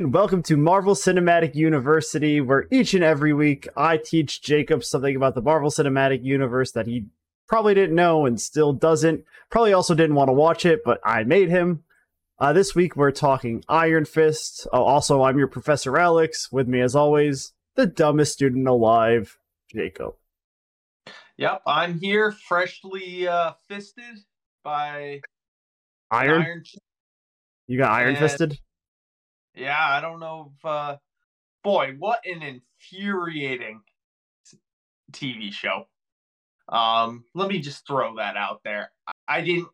[0.00, 5.14] and welcome to Marvel Cinematic University, where each and every week I teach Jacob something
[5.14, 7.04] about the Marvel Cinematic Universe that he
[7.46, 9.26] probably didn't know and still doesn't.
[9.50, 11.84] Probably also didn't want to watch it, but I made him.
[12.38, 14.66] Uh, this week we're talking Iron Fist.
[14.72, 16.50] Oh, also, I'm your Professor Alix.
[16.50, 19.36] With me, as always, the dumbest student alive,
[19.70, 20.14] Jacob.
[21.36, 24.16] Yep, I'm here, freshly uh, fisted
[24.64, 25.20] by
[26.10, 26.40] Iron.
[26.40, 26.64] Iron.
[27.66, 28.58] You got Iron And- Fisted.
[29.60, 30.64] Yeah, I don't know if.
[30.64, 30.96] Uh,
[31.62, 33.82] boy, what an infuriating
[35.12, 35.86] TV show.
[36.68, 38.90] Um, let me just throw that out there.
[39.06, 39.68] I- I didn't.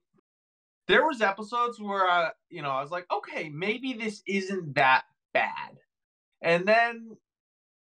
[0.89, 5.05] There was episodes where I, you know, I was like, okay, maybe this isn't that
[5.33, 5.79] bad,
[6.43, 7.17] and then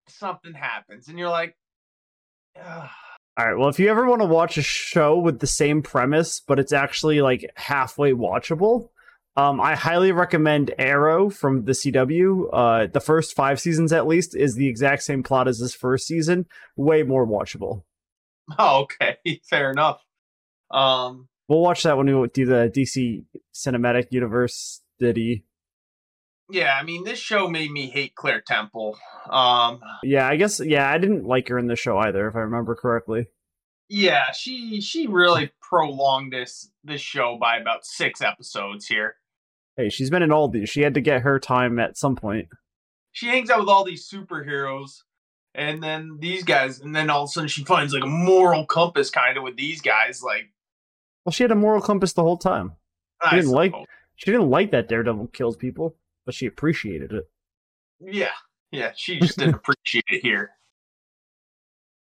[0.09, 1.57] something happens, and you're like,
[2.61, 2.89] Ugh.
[3.39, 3.57] All right.
[3.57, 6.73] Well, if you ever want to watch a show with the same premise, but it's
[6.73, 8.91] actually like halfway watchable,
[9.37, 12.49] um, I highly recommend Arrow from the CW.
[12.53, 16.07] Uh, the first five seasons, at least, is the exact same plot as this first
[16.07, 16.47] season.
[16.77, 17.85] Way more watchable.
[18.59, 20.05] oh, okay, fair enough.
[20.71, 23.25] Um, We'll watch that when we do the DC
[23.55, 25.45] Cinematic Universe Diddy.
[26.49, 28.97] yeah, I mean, this show made me hate Claire Temple.
[29.29, 30.61] Um, Yeah, I guess.
[30.61, 33.27] Yeah, I didn't like her in the show either, if I remember correctly.
[33.89, 39.17] yeah, she she really prolonged this this show by about six episodes here.
[39.77, 40.69] Hey, she's been in all these.
[40.69, 42.49] She had to get her time at some point.
[43.13, 45.03] She hangs out with all these superheroes,
[45.55, 48.65] and then these guys, and then all of a sudden she finds like a moral
[48.67, 50.23] compass kind of with these guys.
[50.23, 50.51] Like,
[51.25, 52.73] Well, she had a moral compass the whole time.
[53.21, 53.73] I didn't like-
[54.17, 55.97] She didn't like that Daredevil kills people,
[56.27, 57.25] but she appreciated it.
[58.01, 58.31] yeah,
[58.71, 60.51] yeah, she just didn't appreciate it here.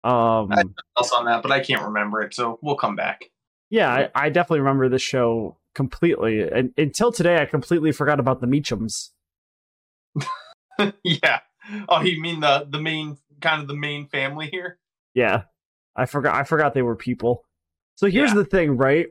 [0.04, 0.64] Um, I-
[0.98, 3.26] Else on that, but I can't remember it, so we'll come back.
[3.70, 6.42] yeah, I, I definitely remember this show completely.
[6.42, 9.10] And until today, I completely forgot about the Meachums.
[11.04, 11.40] yeah.
[11.88, 14.80] Oh, you mean the the main kind of the main family here?
[15.14, 15.44] Yeah,
[15.96, 16.36] I forgot.
[16.36, 17.44] I forgot they were people.
[17.96, 18.38] So here's Yeah.
[18.38, 19.08] the thing, right?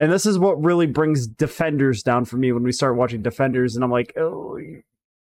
[0.00, 3.74] And this is what really brings Defenders down for me when we start watching Defenders,
[3.76, 4.58] and I'm like, oh.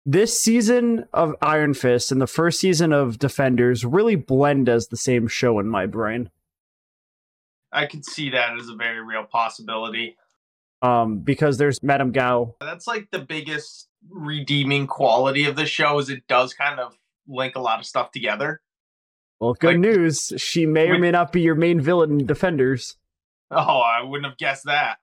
[0.06, 4.97] This season of Iron Fist and the first season of Defenders really blend as the
[4.97, 6.31] same show in my brain.
[7.71, 10.17] I could see that as a very real possibility.
[10.82, 12.54] Um, because there's Madame Gao.
[12.60, 16.94] That's like the biggest redeeming quality of the show is it does kind of
[17.28, 18.62] link a lot of stuff together.
[19.40, 20.32] Well, good Like- news.
[20.38, 22.96] She may or may not be your main villain in Defenders.
[23.50, 24.98] Oh, I wouldn't have guessed that.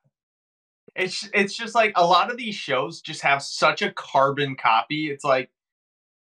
[0.96, 5.12] It's it's just like a lot of these shows just have such a carbon copy.
[5.12, 5.52] It's like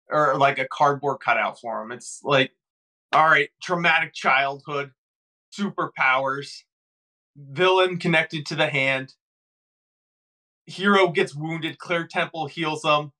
[0.10, 1.92] or like a cardboard cutout for them.
[1.92, 2.52] It's like
[3.12, 4.92] all right, traumatic childhood,
[5.58, 6.64] superpowers,
[7.36, 9.14] villain connected to the hand.
[10.66, 13.12] Hero gets wounded, Claire Temple heals them.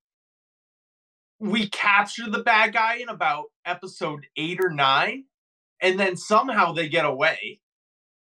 [1.38, 5.24] We capture the bad guy in about episode 8 or 9
[5.80, 7.60] and then somehow they get away.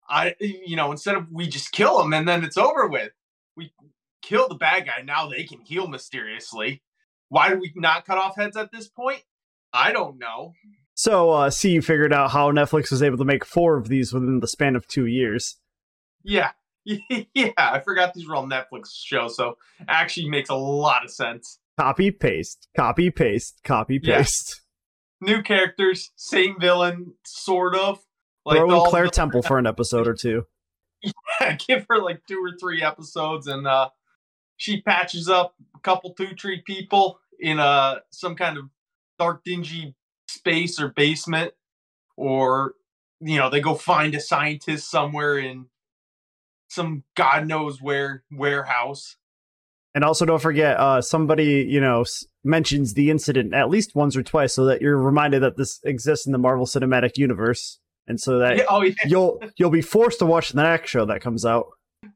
[0.09, 3.13] I, you know, instead of we just kill him and then it's over with,
[3.57, 3.73] we
[4.23, 5.03] kill the bad guy.
[5.05, 6.83] Now they can heal mysteriously.
[7.29, 9.23] Why do we not cut off heads at this point?
[9.73, 10.53] I don't know.
[10.95, 14.13] So, uh, see, you figured out how Netflix was able to make four of these
[14.13, 15.57] within the span of two years.
[16.23, 16.53] Yeah,
[17.35, 17.51] yeah.
[17.57, 19.57] I forgot these were all Netflix shows, so
[19.89, 21.59] actually makes a lot of sense.
[21.79, 24.19] Copy, paste, copy, paste, copy, Yeah.
[24.19, 24.61] paste.
[25.21, 28.01] New characters, same villain, sort of.
[28.49, 30.45] Throw in Claire Temple for an episode or two.
[31.41, 33.91] Yeah, give her like two or three episodes and uh
[34.57, 38.65] she patches up a couple two tree people in uh some kind of
[39.19, 39.95] dark dingy
[40.29, 41.55] space or basement
[42.17, 42.75] or
[43.21, 45.67] you know they go find a scientist somewhere in
[46.73, 49.17] some god knows where warehouse.
[49.95, 54.17] And also, don't forget, uh, somebody you know s- mentions the incident at least once
[54.17, 58.19] or twice, so that you're reminded that this exists in the Marvel Cinematic Universe, and
[58.19, 61.21] so that yeah, oh yeah, you'll you'll be forced to watch the next show that
[61.21, 61.67] comes out.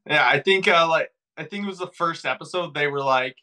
[0.08, 3.36] yeah i think uh like i think it was the first episode they were like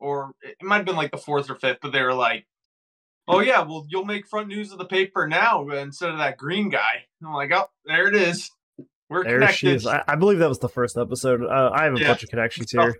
[0.00, 2.44] or it might have been like the fourth or fifth but they were like
[3.28, 6.70] oh yeah well you'll make front news of the paper now instead of that green
[6.70, 7.04] guy.
[7.20, 8.50] And i'm like oh there it is
[9.10, 9.86] we're There connected she is.
[9.86, 11.42] I, I believe that was the first episode.
[11.44, 12.06] Uh, I have a Yeah.
[12.08, 12.94] bunch of connections here.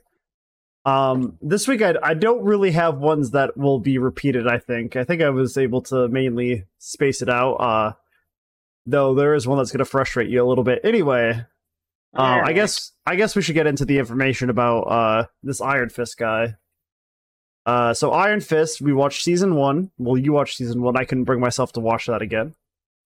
[0.85, 4.47] Um, this week I I don't really have ones that will be repeated.
[4.49, 7.55] I think I think I was able to mainly space it out.
[7.57, 7.93] Uh,
[8.87, 10.81] though there is one that's going to frustrate you a little bit.
[10.83, 11.45] Anyway,
[12.17, 15.91] uh, I guess I guess we should get into the information about uh this Iron
[15.91, 16.57] Fist guy.
[17.67, 19.91] Uh, so Iron Fist, we watched season one.
[19.99, 20.97] Well, you watched season one.
[20.97, 22.55] I couldn't bring myself to watch that again.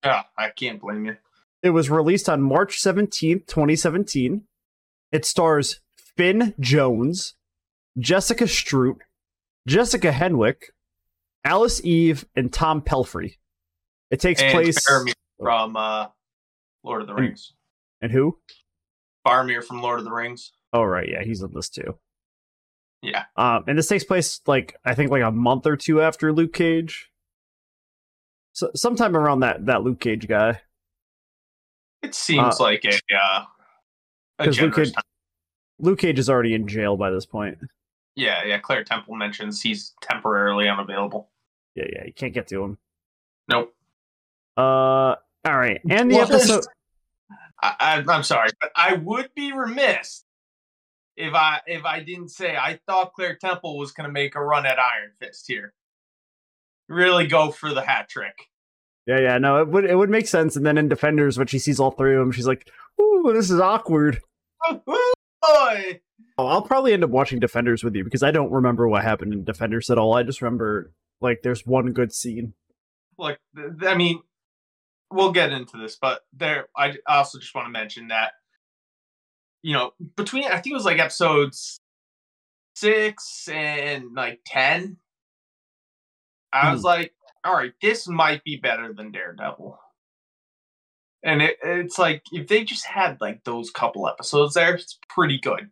[0.04, 1.16] yeah i can't blame you
[1.64, 4.42] It was released on March 17th, 2017.
[5.12, 7.36] It stars Finn Jones,
[7.98, 8.98] Jessica Stroup,
[9.66, 10.64] Jessica Henwick,
[11.42, 13.38] Alice Eve, and Tom Pelphrey.
[14.10, 14.76] It takes And place.
[14.86, 16.08] Faramir from uh,
[16.82, 17.54] Lord of the Rings.
[18.02, 18.36] And who?
[19.26, 20.52] Faramir from Lord of the Rings.
[20.74, 21.98] Oh right, yeah, he's in this too.
[23.00, 23.24] Yeah.
[23.36, 26.52] Um, and this takes place like I think like a month or two after Luke
[26.52, 27.10] Cage.
[28.52, 30.60] So sometime around that that Luke Cage guy.
[32.04, 33.44] It seems like a uh,
[34.38, 35.02] a 'cause Luke Cage- time.
[35.78, 37.58] Luke Cage is already in jail by this point.
[38.14, 38.58] Yeah, yeah.
[38.58, 41.30] Claire Temple mentions he's temporarily unavailable.
[41.74, 42.78] Yeah, yeah, you can't get to him.
[43.48, 43.74] Nope.
[44.56, 45.16] Uh, all
[45.58, 46.64] right, and the Well, there's- episode.
[47.62, 50.24] I, I, I'm sorry, but I would be remiss
[51.16, 54.42] if I if I didn't say I thought Claire Temple was going to make a
[54.44, 55.72] run at Iron Fist here.
[56.88, 58.34] Really go for the hat trick.
[59.06, 60.56] Yeah, yeah, no, it would it would make sense.
[60.56, 62.70] And then in Defenders, when she sees all three of them, she's like,
[63.00, 64.20] "Ooh, this is awkward."
[64.86, 64.96] Boy,
[66.36, 69.32] Oh, I'll probably end up watching Defenders with you because I don't remember what happened
[69.32, 70.14] in Defenders at all.
[70.14, 72.54] I just remember like there's one good scene.
[73.18, 73.38] look,
[73.82, 74.20] I mean,
[75.12, 78.32] we'll get into this, but there, I I also just want to mention that,
[79.62, 81.78] you know, between I think it was like episodes
[82.74, 84.96] six and like ten,
[86.52, 86.86] I was hmm.
[86.86, 89.78] like, all right, this might be better than Daredevil.
[91.22, 95.38] And it, it's like if they just had like those couple episodes there, it's pretty
[95.38, 95.70] good.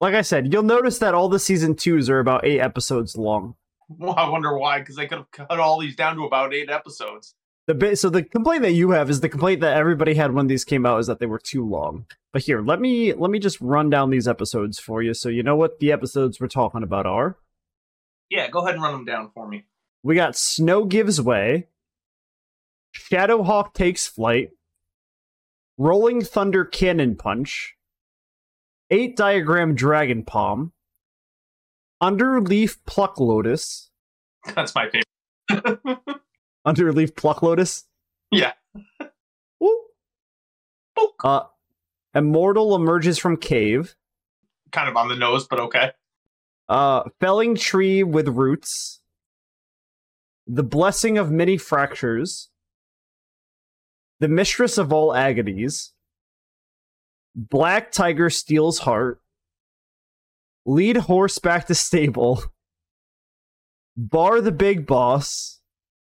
[0.00, 3.54] Like I said, you'll notice that all the season twos are about eight episodes long.
[3.98, 6.70] Well, I wonder why, because they could have cut all these down to about eight
[6.70, 7.34] episodes.
[7.66, 10.46] The bit, so the complaint that you have is the complaint that everybody had when
[10.46, 12.06] these came out is that they were too long.
[12.32, 15.42] But here, let me let me just run down these episodes for you so you
[15.42, 17.36] know what the episodes we're talking about are.
[18.30, 19.66] Yeah, go ahead and run them down for me.
[20.02, 21.68] We got Snow Gives Way,
[22.96, 24.50] Shadowhawk Takes Flight,
[25.78, 27.76] Rolling Thunder Cannon Punch,
[28.90, 30.72] Eight Diagram Dragon Palm,
[32.02, 33.90] Underleaf Pluck Lotus,
[34.56, 35.80] That's my favorite.
[36.66, 37.84] Underleaf Pluck Lotus.
[38.32, 38.52] Yeah.
[39.60, 41.14] Book.
[41.24, 41.42] Uh,
[42.14, 43.94] Immortal emerges from cave.
[44.72, 45.92] kind of on the nose, but okay.
[46.68, 49.00] Uh, felling tree with roots.
[50.46, 52.50] The blessing of many fractures.
[54.20, 55.92] The mistress of all agonies.
[57.34, 59.20] Black tiger steals heart.
[60.64, 62.42] Lead horse back to stable.
[63.96, 65.60] Bar the big boss.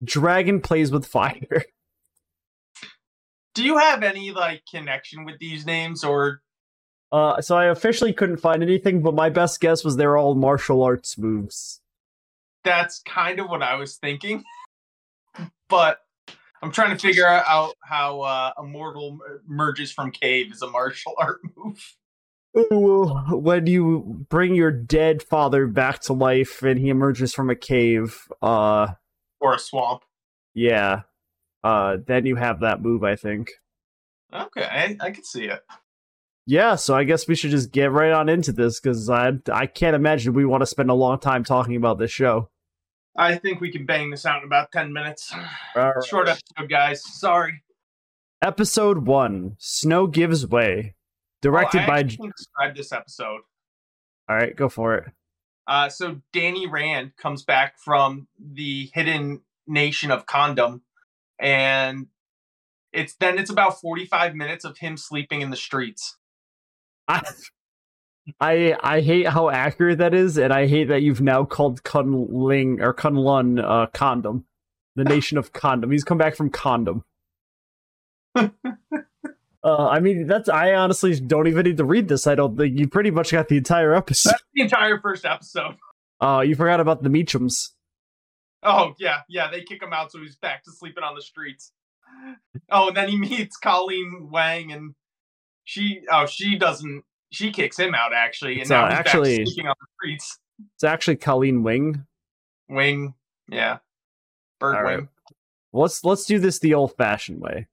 [0.02, 1.64] Dragon plays with fire.
[3.54, 6.40] Do you have any like connection with these names, or
[7.12, 10.82] Uh, so I officially couldn't find anything, but my best guess was they're all martial
[10.82, 11.80] arts moves.
[12.64, 14.44] That's kind of what I was thinking?
[15.68, 16.00] but
[16.62, 21.40] I'm trying to figure out how uh, Immortal merges from cave is a martial art
[21.56, 21.96] move.
[22.70, 27.54] Well, when you bring your dead father back to life and he emerges from a
[27.54, 28.88] cave, uh,
[29.40, 30.02] Or a swamp.
[30.52, 31.02] yeah,
[31.62, 33.50] uh, then you have that move, I think.
[34.34, 35.60] Okay, I, I can see it.
[36.50, 39.66] Yeah, so I guess we should just get right on into this because I I
[39.66, 42.50] can't imagine we want to spend a long time talking about this show.
[43.16, 45.32] I think we can bang this out in about 10 minutes.
[45.76, 45.94] Right.
[46.04, 47.04] Short episode, guys.
[47.04, 47.62] Sorry.
[48.42, 50.96] Episode one: Snow Gives Way,
[51.40, 52.02] directed Oh, I by.
[52.02, 53.42] can describe this episode.
[54.28, 55.04] All right, go for it.
[55.68, 60.82] Uh, so Danny Rand comes back from the hidden nation of Condom,
[61.38, 62.08] and
[62.92, 66.16] it's then it's about forty five minutes of him sleeping in the streets.
[67.10, 67.22] I,
[68.40, 72.80] I I hate how accurate that is, and I hate that you've now called Kunling
[72.80, 74.44] or Kunlun uh, condom,
[74.96, 75.90] the nation of condom.
[75.90, 77.04] He's come back from condom.
[78.36, 78.48] uh,
[79.64, 82.26] I mean, that's I honestly don't even need to read this.
[82.26, 84.30] I don't think you pretty much got the entire episode.
[84.30, 85.76] That's the entire first episode.
[86.20, 87.70] Uh, you forgot about the Meachums.
[88.62, 89.50] Oh yeah, yeah.
[89.50, 91.72] They kick him out, so he's back to sleeping on the streets.
[92.70, 94.94] Oh, and then he meets Colleen Wang, and
[95.70, 99.38] she oh she doesn't she kicks him out actually, and It's, now uh, he's actually-
[99.38, 100.38] back sleeping on the streets.
[100.74, 102.04] It's actually Colleen Wing.
[102.68, 103.14] Wing,
[103.48, 103.78] yeah,
[104.58, 104.96] bird All right.
[104.98, 105.08] wing.
[105.72, 107.68] Let's let's do this the old-fashioned way.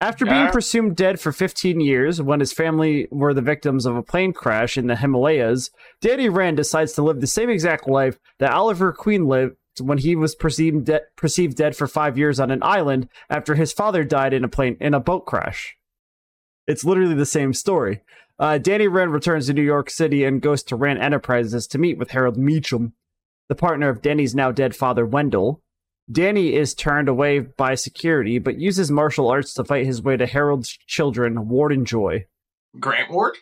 [0.00, 4.02] After being presumed dead for 15 years, when his family were the victims of a
[4.02, 8.52] plane crash in the Himalayas, Danny Rand decides to live the same exact life that
[8.52, 12.62] Oliver Queen lived when he was perceived de- perceived dead for five years on an
[12.62, 15.76] island after his father died in a plane in a boat crash.
[16.68, 18.02] It's literally the same story.
[18.38, 21.98] Uh, Danny Rand returns to New York City and goes to Rand Enterprises to meet
[21.98, 22.92] with Harold Meachum,
[23.48, 25.60] the partner of Danny's now dead father Wendell.
[26.10, 30.26] Danny is turned away by security, but uses martial arts to fight his way to
[30.26, 32.26] Harold's children, Ward and Joy.
[32.78, 33.36] Grant Ward.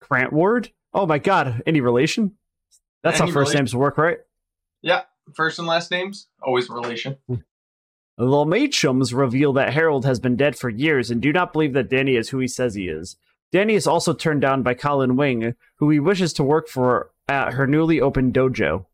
[0.00, 0.70] Grant Ward?
[0.92, 2.32] Oh my god, any relation?
[3.02, 3.58] That's Any how first relation?
[3.60, 4.18] names work, right?
[4.82, 5.02] Yeah,
[5.34, 7.18] first and last names always relation.
[8.16, 11.90] The Meachums reveal that Harold has been dead for years and do not believe that
[11.90, 13.16] Danny is who he says he is.
[13.50, 17.54] Danny is also turned down by Colin Wing, who he wishes to work for at
[17.54, 18.86] her newly opened dojo.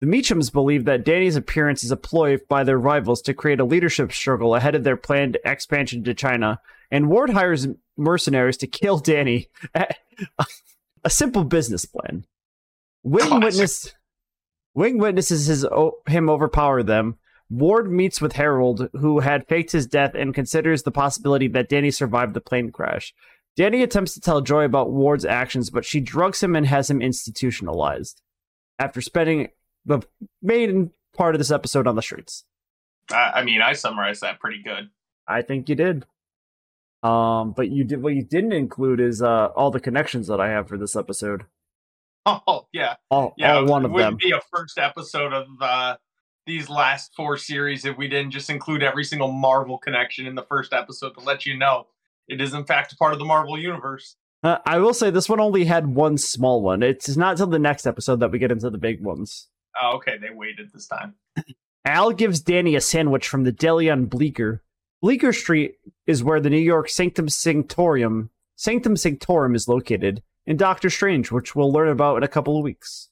[0.00, 3.64] The Meachums believe that Danny's appearance is a ploy by their rivals to create a
[3.64, 8.98] leadership struggle ahead of their planned expansion to China, and Ward hires mercenaries to kill
[8.98, 9.48] Danny.
[11.04, 12.26] a simple business plan.
[13.02, 13.92] Wing witness
[14.74, 15.66] Wing witnesses his
[16.06, 17.16] him overpower them.
[17.48, 21.90] Ward meets with Harold, who had faked his death, and considers the possibility that Danny
[21.90, 23.14] survived the plane crash.
[23.56, 27.00] Danny attempts to tell Joy about Ward's actions, but she drugs him and has him
[27.00, 28.20] institutionalized.
[28.78, 29.48] After spending
[29.86, 30.02] the
[30.42, 32.44] main part of this episode on the streets.
[33.10, 34.90] I, mean, I summarized that pretty good.
[35.26, 36.04] I think you did.
[37.02, 40.48] Um, but you did what you didn't include is uh all the connections that I
[40.48, 41.44] have for this episode.
[42.48, 43.94] Oh yeah, all, yeah, all one of them.
[43.94, 44.18] wouldn't.
[44.18, 45.96] Be a first episode of uh
[46.46, 50.44] these last four series if we didn't just include every single Marvel connection in the
[50.44, 51.86] first episode to let you know
[52.28, 54.16] it is in fact a part of the Marvel universe.
[54.42, 56.82] Uh, I will say this one only had one small one.
[56.82, 59.48] It's not until the next episode that we get into the big ones.
[59.80, 61.14] Oh, okay, they waited this time.
[61.84, 64.62] Al gives Danny a sandwich from the deli on Bleecker.
[65.02, 65.76] Bleecker Street
[66.06, 71.54] is where the New York Sanctum Sanctorum Sanctum Sanctorum is located in Doctor Strange, which
[71.54, 73.08] we'll learn about in a couple of weeks.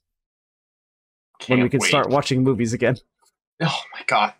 [1.39, 1.89] Can't when we can wait.
[1.89, 2.97] start watching movies again.
[3.63, 4.35] Oh my god.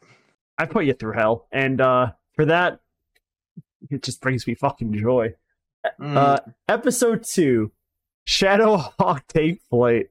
[0.59, 1.47] I put you through hell.
[1.53, 2.81] And uh for that
[3.91, 5.35] it just brings me fucking joy.
[6.01, 6.17] Mm.
[6.17, 7.73] Uh episode two,
[8.25, 10.07] Shadow Hawk Take Flight.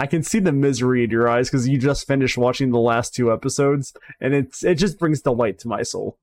[0.00, 3.14] I can see the misery in your eyes because you just finished watching the last
[3.14, 6.18] two episodes, and it's it just brings delight to my soul.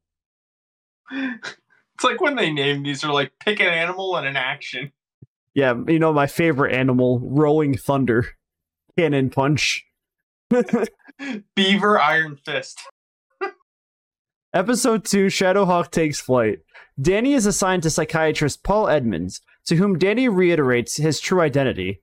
[1.11, 4.91] it's like when they name these are like pick an animal and an action.
[5.53, 8.25] Yeah, you know my favorite animal, Rolling Thunder,
[8.97, 9.85] Cannon Punch.
[11.55, 12.79] Beaver Iron Fist.
[14.53, 16.59] Episode 2 Shadowhawk takes flight.
[16.99, 22.01] Danny is assigned to psychiatrist Paul Edmonds, to whom Danny reiterates his true identity.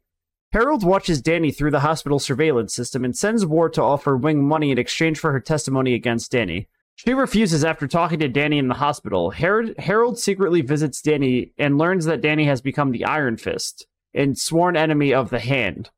[0.53, 4.71] Harold watches Danny through the hospital surveillance system and sends Ward to offer Wing money
[4.71, 6.69] in exchange for her testimony against Danny.
[6.97, 9.31] She refuses after talking to Danny in the hospital.
[9.31, 14.39] Harold, Harold secretly visits Danny and learns that Danny has become the Iron Fist and
[14.39, 15.91] sworn enemy of the Hand.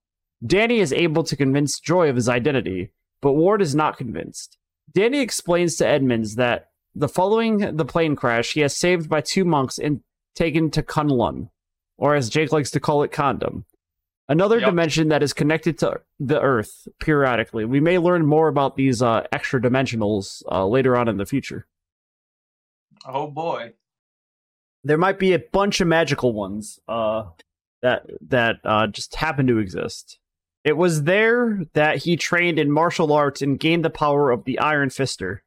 [0.45, 4.59] Danny is able to convince Joy of his identity, but Ward is not convinced.
[4.93, 9.45] Danny explains to Edmonds that the following the plane crash, he has saved by two
[9.45, 10.01] monks and
[10.35, 11.51] taken to Kunlun,
[11.97, 13.65] or as Jake likes to call it, Condom.
[14.29, 14.71] Another Yep.
[14.71, 17.65] dimension that is connected to the Earth periodically.
[17.65, 21.67] We may learn more about these uh, extra dimensionals uh, later on in the future.
[23.07, 23.75] Oh boy.
[24.83, 27.25] There might be a bunch of magical ones uh,
[27.83, 30.19] that that uh, just happen to exist.
[30.67, 34.59] It was there that he trained in martial arts and gained the power of the
[34.59, 35.39] Iron Fister.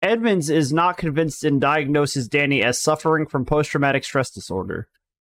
[0.00, 4.86] Edmonds is not convinced and diagnoses Danny as suffering from post traumatic stress disorder.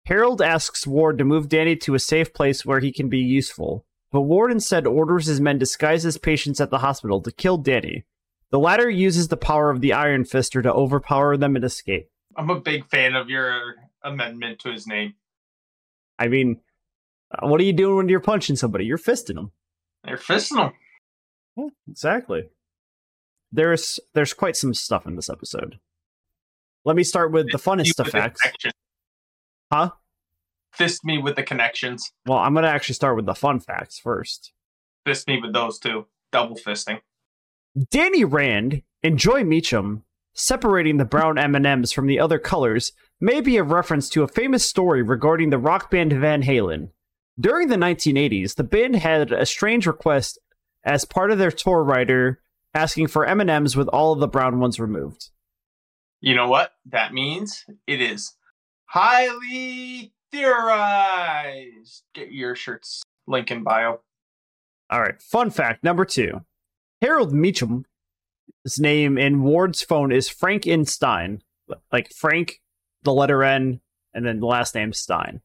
[0.08, 3.86] Harold asks Ward to move Danny to a safe place where he can be useful,
[4.12, 8.05] but Ward instead orders his men disguised as patients at the hospital to kill Danny.
[8.50, 12.10] The latter uses the power of the Iron Fister to overpower them and escape.
[12.36, 15.13] I'm a big fan of your amendment to his name.
[16.17, 16.62] I mean,
[17.34, 18.86] Uh, what are you doing when you're punching somebody?
[18.86, 19.52] You're fisting them.
[20.08, 20.72] You're fisting
[21.58, 21.72] him.
[21.90, 22.50] Exactly.
[23.52, 25.80] There's there's quite some stuff in this episode.
[26.86, 28.42] Let me start with the funnest With the effects.
[29.72, 29.92] Huh?
[30.74, 32.12] Fist me with the connections.
[32.25, 34.52] Well, I'm gonna actually start with the fun facts first.
[35.06, 36.08] Fist me with those two.
[36.32, 37.00] Double fisting.
[37.92, 40.02] Danny Rand and Joy Meachum
[40.34, 44.68] separating the brown M&Ms from the other colors may be a reference to a famous
[44.68, 46.90] story regarding the rock band Van Halen.
[47.40, 50.40] During the 1980s, the band had a strange request
[50.84, 52.42] as part of their tour rider
[52.74, 55.30] asking for M&Ms with all of the brown ones removed.
[56.22, 57.66] You know what that means?
[57.88, 58.34] It is
[58.86, 62.04] highly theorized.
[62.13, 64.02] Get your shirts link in bio.
[64.90, 66.42] All right, fun fact number 2.
[67.02, 67.86] Harold Meachum
[68.63, 70.86] his name in Ward's phone is Frank N.
[70.86, 71.42] Stein,
[71.92, 72.62] like Frank
[73.04, 73.82] the letter N
[74.13, 75.42] and then the last name Stein.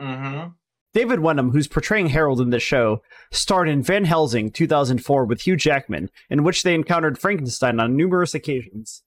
[0.00, 0.50] Mm-hmm.
[0.94, 5.56] David Wenham, who's portraying Harold in this show, starred in Van Helsing 2004 with Hugh
[5.56, 9.02] Jackman, in which they encountered Frankenstein on numerous occasions.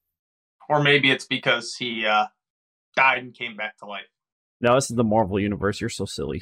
[0.68, 2.26] Or maybe it's because he uh,
[2.96, 4.08] died and came back to life.
[4.62, 5.80] No, this is the Marvel Universe.
[5.80, 6.42] You're so silly.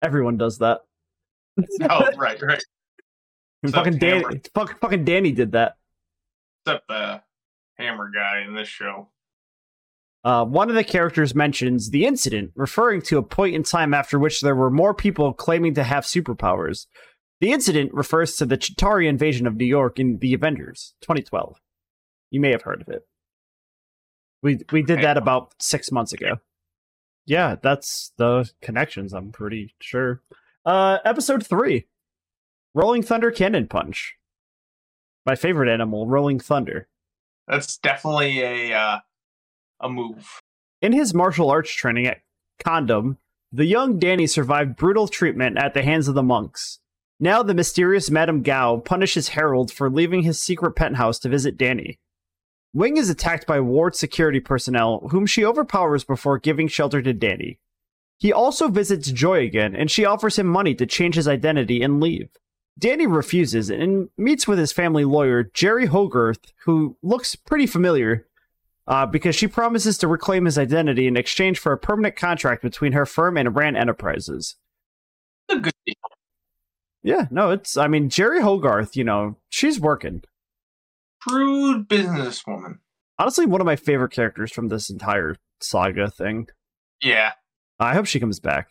[0.00, 0.80] Everyone does that.
[1.82, 2.62] Oh, right, right.
[3.68, 4.40] Fucking, Dan- Hammer.
[4.54, 5.76] fuck, fucking Danny did that.
[6.64, 7.22] Except the
[7.78, 9.08] hammer guy in this show.
[10.24, 14.18] Uh, one of the characters mentions the incident, referring to a point in time after
[14.18, 16.86] which there were more people claiming to have superpowers.
[17.40, 21.58] The incident refers to the Chitauri invasion of New York in The Avengers 2012.
[22.30, 23.02] You may have heard of it.
[24.42, 26.38] We we did that about six months ago.
[27.26, 29.12] Yeah, that's the connections.
[29.12, 30.22] I'm pretty sure.
[30.64, 31.86] Uh, episode three,
[32.74, 34.14] Rolling Thunder Cannon Punch.
[35.24, 36.88] My favorite animal, Rolling Thunder.
[37.46, 38.98] That's definitely a uh,
[39.82, 40.40] a move.
[40.80, 42.22] In his martial arts training at
[42.64, 43.18] Condom,
[43.52, 46.78] the young Danny survived brutal treatment at the hands of the monks.
[47.20, 51.98] Now, the mysterious Madame Gao punishes Harold for leaving his secret penthouse to visit Danny.
[52.74, 57.58] Wing is attacked by ward security personnel, whom she overpowers before giving shelter to Danny.
[58.18, 62.00] He also visits Joy again, and she offers him money to change his identity and
[62.00, 62.30] leave.
[62.78, 68.26] Danny refuses and meets with his family lawyer, Jeri Hogarth, who looks pretty familiar,
[68.86, 72.92] uh, because she promises to reclaim his identity in exchange for a permanent contract between
[72.92, 74.56] her firm and Rand Enterprises.
[75.48, 75.94] A good deal.
[77.02, 80.22] Yeah, no, it's, I mean, Jeri Hogarth, you know, she's working.
[81.22, 82.78] Shrewd businesswoman.
[83.18, 86.48] Honestly, one of my favorite characters from this entire saga thing.
[87.00, 87.32] Yeah.
[87.78, 88.70] I hope she comes back.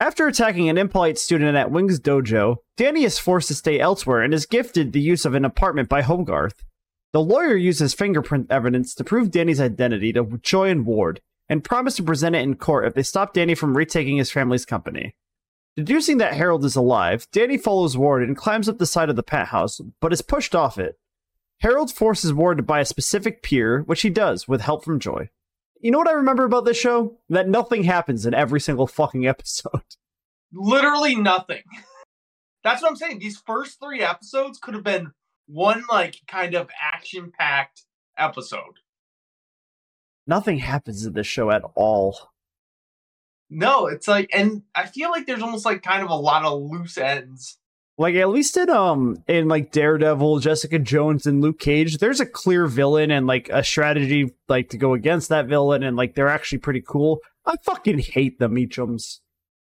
[0.00, 4.34] After attacking an impolite student at Wing's dojo, Danny is forced to stay elsewhere and
[4.34, 6.64] is gifted the use of an apartment by Hogarth.
[7.12, 11.96] The lawyer uses fingerprint evidence to prove Danny's identity to Joy and Ward, and promise
[11.96, 15.14] to present it in court if they stop Danny from retaking his family's company.
[15.76, 19.22] Deducing that Harold is alive, Danny follows Ward and climbs up the side of the
[19.22, 20.98] penthouse, but is pushed off it.
[21.60, 25.28] Harold forces Ward to buy a specific pier, which he does with help from Joy.
[25.80, 27.18] You know what I remember about this show?
[27.28, 29.82] That nothing happens in every single fucking episode.
[30.52, 31.62] Literally nothing.
[32.64, 33.18] That's what I'm saying.
[33.18, 35.12] These first three episodes could have been
[35.52, 37.82] one like kind of action packed
[38.16, 38.80] episode.
[40.26, 42.32] Nothing happens in this show at all.
[43.50, 46.62] No, it's like, and I feel like there's almost like kind of a lot of
[46.62, 47.58] loose ends.
[47.98, 52.26] Like at least in um in like Daredevil, Jessica Jones, and Luke Cage, there's a
[52.26, 56.28] clear villain and like a strategy like to go against that villain, and like they're
[56.28, 57.18] actually pretty cool.
[57.44, 59.18] I fucking hate the Meachums.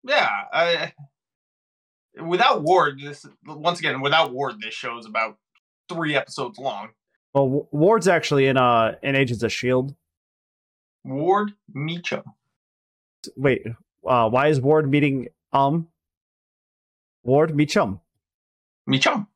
[0.02, 0.92] Yeah, I,
[2.18, 5.36] without Ward, this once again without Ward, this show is about
[5.88, 6.90] three episodes long.
[7.34, 9.94] Well, Ward's actually in uh in Agents of Shield.
[11.04, 12.24] Ward Meachum.
[13.36, 13.62] Wait,
[14.06, 15.88] uh, why is Ward meeting um
[17.22, 18.00] Ward Meachum?
[18.88, 19.26] Meachum.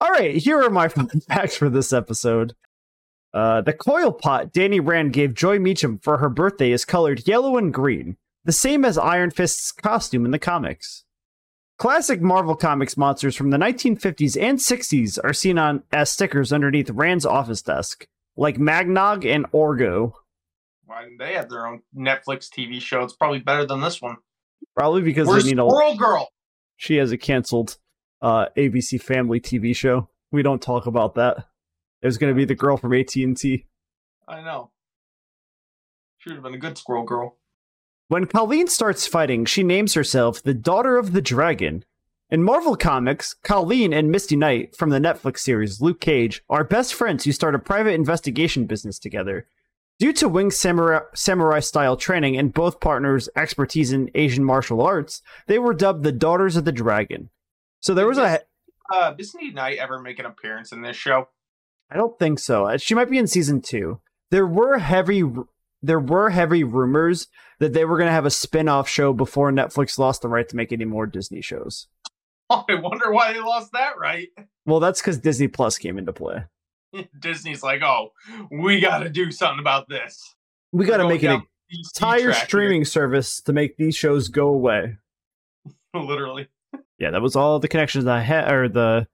[0.00, 2.54] All right, here are my fun facts for this episode.
[3.32, 7.56] Uh, the coil pot Danny Rand gave Joy Meachum for her birthday is colored yellow
[7.56, 11.03] and green, the same as Iron Fist's costume in the comics.
[11.76, 16.88] Classic Marvel Comics monsters from the 1950s and 60s are seen on as stickers underneath
[16.90, 18.06] Rand's office desk,
[18.36, 20.12] like Magnog and Orgo.
[20.86, 23.02] Why didn't they have their own Netflix TV show?
[23.02, 24.16] It's probably better than this one.
[24.76, 25.68] Probably because Where's they need a.
[25.68, 26.28] Squirrel Girl?
[26.76, 27.76] She has a canceled
[28.22, 30.08] uh, ABC Family TV show.
[30.30, 31.46] We don't talk about that.
[32.02, 33.66] It was going to be the girl from AT and T.
[34.28, 34.70] I know.
[36.18, 37.36] Should have been a good Squirrel Girl.
[38.14, 41.84] When Colleen starts fighting, she names herself the Daughter of the Dragon.
[42.30, 46.94] In Marvel Comics, Colleen and Misty Knight from the Netflix series Luke Cage are best
[46.94, 49.48] friends who start a private investigation business together.
[49.98, 55.58] Due to Wing samurai style training and both partners' expertise in Asian martial arts, they
[55.58, 57.30] were dubbed the Daughters of the Dragon.
[57.80, 58.42] So there was a.
[58.94, 61.30] Uh, Misty Knight ever make an appearance in this show?
[61.90, 62.66] I don't think so.
[62.66, 63.98] Uh, She might be in season two.
[64.30, 65.24] There were heavy.
[65.84, 69.98] There were heavy rumors that they were going to have a spin-off show before Netflix
[69.98, 71.88] lost the right to make any more Disney shows.
[72.48, 74.28] Oh, I wonder why they lost that right.
[74.64, 76.44] Well, that's because Disney Plus came into play.
[77.20, 78.12] Disney's like, oh,
[78.50, 80.34] we got to do something about this.
[80.72, 84.48] We got to make an entire track here." streaming service to make these shows go
[84.48, 84.96] away.
[85.94, 86.48] Literally.
[86.98, 89.06] Yeah, that was all the connections I had, or the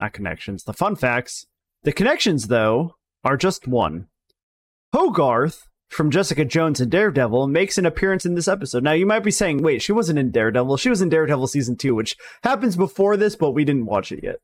[0.00, 1.46] not connections, the fun facts.
[1.82, 4.08] The connections, though, are just one.
[4.94, 8.82] Hogarth from Jessica Jones and Daredevil makes an appearance in this episode.
[8.82, 10.76] Now, you might be saying, wait, she wasn't in Daredevil.
[10.76, 14.24] She was in Daredevil season two, which happens before this, but we didn't watch it
[14.24, 14.40] yet.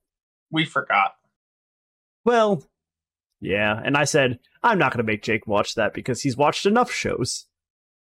[0.52, 1.16] We forgot.
[2.24, 2.62] Well,
[3.40, 6.66] yeah, and I said, I'm not going to make Jake watch that because he's watched
[6.66, 7.46] enough shows.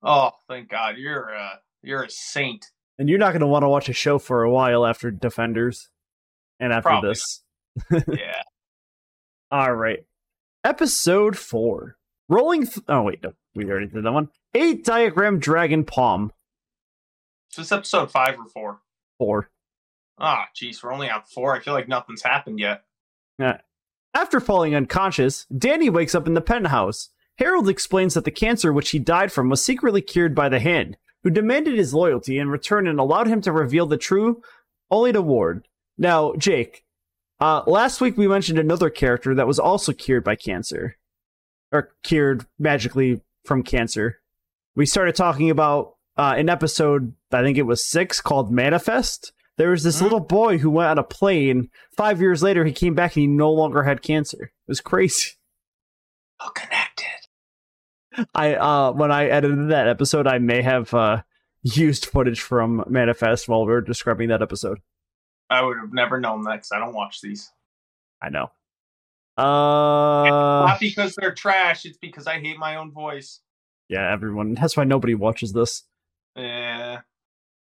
[0.03, 0.97] Oh, thank God.
[0.97, 2.67] You're a, you're a saint.
[2.99, 5.89] And you're not going to want to watch a show for a while after Defenders
[6.61, 7.43] and after Probably this.
[7.91, 8.43] Yeah.
[9.51, 10.05] All right.
[10.63, 11.97] Episode four.
[12.29, 12.67] Rolling.
[12.67, 13.23] Th- oh, wait.
[13.23, 14.29] No, we already did that one.
[14.55, 16.33] Eight Diagram Dragon Palm.
[17.51, 18.81] Is this episode five or four?
[19.19, 19.51] Four.
[20.19, 21.55] Ah, jeez, we're only on four.
[21.55, 22.85] I feel like nothing's happened yet.
[24.15, 27.11] After falling unconscious, Danny wakes up in the penthouse.
[27.39, 30.97] Harold explains that the cancer which he died from was secretly cured by the Hand,
[31.25, 34.41] who demanded his loyalty in return and allowed him to reveal the true
[34.89, 35.67] only to Ward.
[35.99, 36.85] Now, Jake,
[37.41, 40.97] uh, last week we mentioned another character that was also cured by cancer,
[41.75, 44.21] or cured magically from cancer.
[44.77, 49.33] We started talking about uh, an episode, I think it was six, called Manifest.
[49.59, 50.03] There was this Mhm.
[50.03, 51.71] little boy who went on a plane.
[51.97, 54.45] Five years later, he came back and he no longer had cancer.
[54.45, 55.33] It was crazy.
[56.41, 57.07] Oh, connected.
[58.35, 61.23] I uh when I edited that episode, I may have uh
[61.63, 64.79] used footage from Manifest while we were describing that episode.
[65.51, 67.51] I would have never known that because I don't watch these.
[68.23, 68.51] I know.
[69.37, 71.85] Uh Not because they're trash.
[71.85, 73.41] It's because I hate my own voice.
[73.89, 74.55] yeah, everyone.
[74.61, 75.83] That's why nobody watches this.
[76.37, 77.01] Yeah.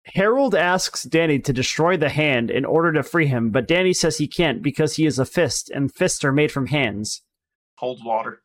[0.05, 4.17] Harold asks Danny to destroy the hand in order to free him, but Danny says
[4.17, 7.21] he can't because he is a fist, and fists are made from hands.
[7.75, 8.41] Holds water.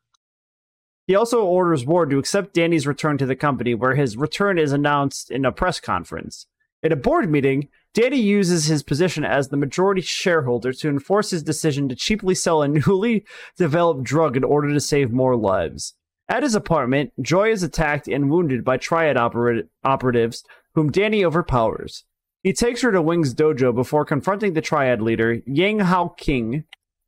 [1.05, 4.71] He also orders Ward to accept Danny's return to the company, where his return is
[4.71, 6.45] announced in a press conference.
[6.81, 11.43] At a board meeting, Danny uses his position as the majority shareholder to enforce his
[11.43, 13.25] decision to cheaply sell a newly
[13.57, 15.95] developed drug in order to save more lives.
[16.27, 20.43] At his apartment, Joy is attacked and wounded by Triad operat- operatives,
[20.75, 22.05] whom Danny overpowers.
[22.43, 26.65] He takes her to Wing's dojo before confronting the Triad leader, Yang Hao King,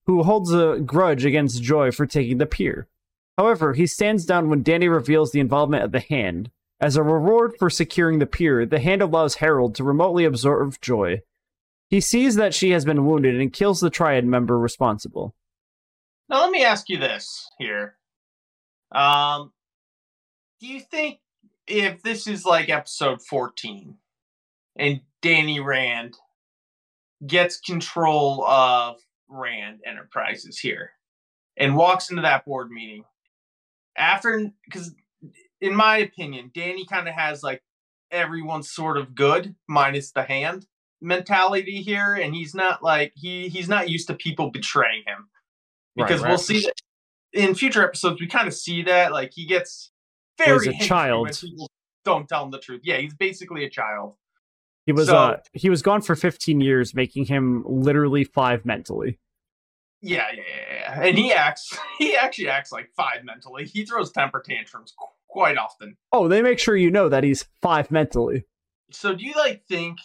[0.08, 2.88] who holds a grudge against Joy for taking the pier.
[3.38, 6.50] However, he stands down when Danny reveals the involvement of the hand.
[6.82, 11.22] As a reward for securing the pier, the hand allows Harold to remotely observe Joy.
[11.90, 15.36] He sees that she has been wounded and kills the Triad member responsible.
[16.28, 17.98] Now let me ask you this here.
[18.92, 19.54] Um,
[20.60, 21.20] do you think
[21.68, 23.98] if this is like episode 14
[24.76, 26.16] and Danny Rand
[27.26, 28.98] gets control of
[29.30, 30.92] Rand Enterprises here
[31.56, 33.04] and walks into that board meeting
[33.96, 34.96] after because
[35.62, 37.64] in my opinion, Danny kind of has like
[38.12, 40.66] everyone's sort of good minus the hand
[41.04, 45.30] mentality here and he's not like he he's not used to people betraying him.
[45.96, 46.74] Because Right, we'll see that
[47.34, 49.92] in future episodes we kind of see that like he gets
[50.38, 51.24] very a child.
[51.24, 51.70] when people
[52.06, 52.82] don't tell him the truth.
[52.84, 54.16] Yeah he's basically a child.
[54.86, 59.20] He was So- uh he was gone for 15 years, making him literally five mentally.
[60.02, 63.66] yeah yeah yeah, and he acts he actually acts like five mentally.
[63.66, 64.94] He throws temper tantrums
[65.32, 65.98] quite often.
[66.12, 68.44] Oh, they make sure you know that he's five mentally.
[68.92, 69.98] so do you like think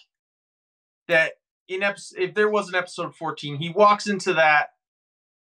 [1.09, 1.33] that
[1.69, 4.69] in episode if there was an episode 14 he walks into that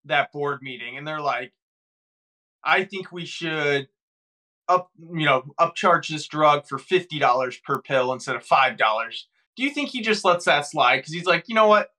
[0.06, 1.54] that board meeting and they're like
[2.64, 3.88] i think we should
[4.68, 8.78] up you know upcharge this drug for $50 per pill instead of $5
[9.56, 10.98] do you think he just lets that slide?
[10.98, 11.90] Because he's like you know what?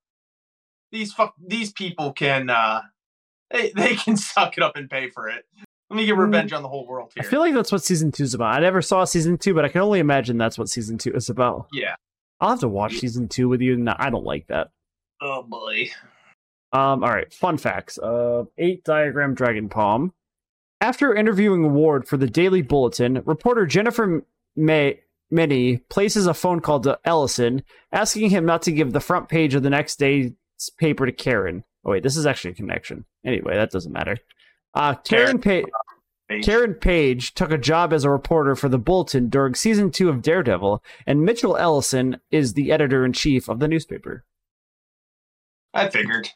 [0.92, 2.82] These fuck these people can uh
[3.50, 5.44] they, they can suck it up and pay for it
[5.90, 6.18] let me get Mm.
[6.24, 8.54] revenge on the whole world I feel like that's what season two is about.
[8.54, 11.28] I never saw season two, but I can only imagine that's what season two is
[11.28, 11.66] about.
[11.72, 11.94] yeah
[12.40, 13.76] I'll have to watch season two with you.
[13.76, 14.70] No, I don't like that.
[15.20, 15.90] oh boy
[16.72, 17.98] Um, all right, fun facts.
[17.98, 20.12] Uh, eight diagram dragon palm.
[20.80, 24.24] After interviewing Ward for the Daily Bulletin, reporter Jennifer
[24.56, 25.00] May
[25.30, 29.54] Minnie places a phone call to Ellison, asking him not to give the front page
[29.54, 30.30] of the next day's
[30.78, 31.64] paper to Karen.
[31.84, 33.04] Oh wait, this is actually a connection.
[33.24, 34.16] Anyway, that doesn't matter.
[34.74, 35.62] Uh, Karen pa-
[36.28, 36.44] Page.
[36.44, 40.22] Karen Page took a job as a reporter for the Bulletin during season two of
[40.22, 44.24] Daredevil, and Mitchell Ellison is the editor in chief of the newspaper.
[45.74, 46.28] i figured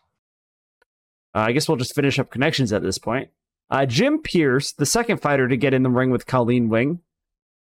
[1.34, 3.30] Uh, I guess we'll just finish up connections at this point.
[3.70, 7.00] Uh, Jim Pierce, the second fighter to get in the ring with Colleen Wing,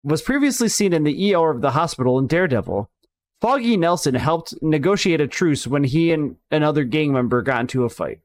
[0.03, 2.91] was previously seen in the ER of the hospital in Daredevil.
[3.41, 7.89] Foggy Nelson helped negotiate a truce when he and another gang member got into a
[7.89, 8.21] fight.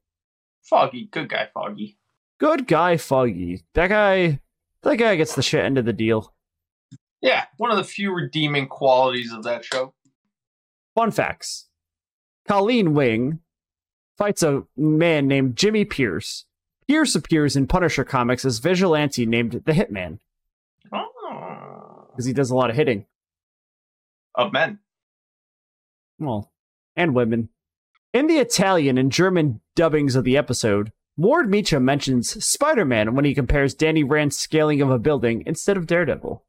[0.64, 1.97] foggy good guy foggy
[2.40, 3.64] Good guy, Foggy.
[3.74, 4.40] That guy,
[4.84, 6.34] that guy gets the shit end of the deal.
[7.22, 9.94] Yeah, one of the few redeeming qualities of that show.
[10.96, 11.68] Fun facts:
[12.48, 13.40] Colleen Wing
[14.18, 16.46] fights a man named Jimmy Pierce.
[16.88, 20.20] Pierce appears in Punisher comics as vigilante named the Hitman
[20.94, 22.06] Oh.
[22.12, 23.06] because he does a lot of hitting.
[24.36, 24.80] Of men.
[26.20, 26.52] Well,
[26.96, 27.50] and women.
[28.14, 33.26] In the Italian and German dubbings of the episode, Ward Meachum mentions Spider Man when
[33.26, 36.44] he compares Danny Rand's scaling of a building instead of Daredevil.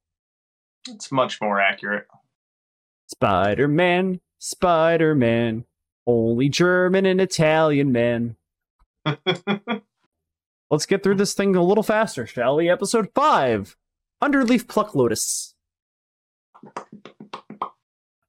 [0.87, 2.07] It's much more accurate.
[3.07, 5.65] Spider Man, Spider Man,
[6.07, 8.37] only German and Italian man.
[10.71, 12.69] Let's get through this thing a little faster, shall we?
[12.69, 13.75] Episode 5
[14.23, 15.55] Underleaf Pluck Lotus.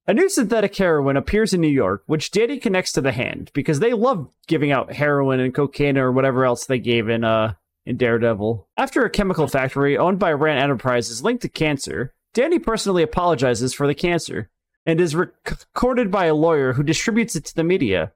[0.09, 3.79] A new synthetic heroin appears in New York, which Danny connects to the hand because
[3.79, 7.53] they love giving out heroin and cocaine or whatever else they gave in uh
[7.85, 8.67] in Daredevil.
[8.75, 13.85] After a chemical factory owned by Rand Enterprises linked to cancer, Danny personally apologizes for
[13.85, 14.49] the cancer.
[14.83, 18.11] and is recorded by a lawyer who distributes it to the media.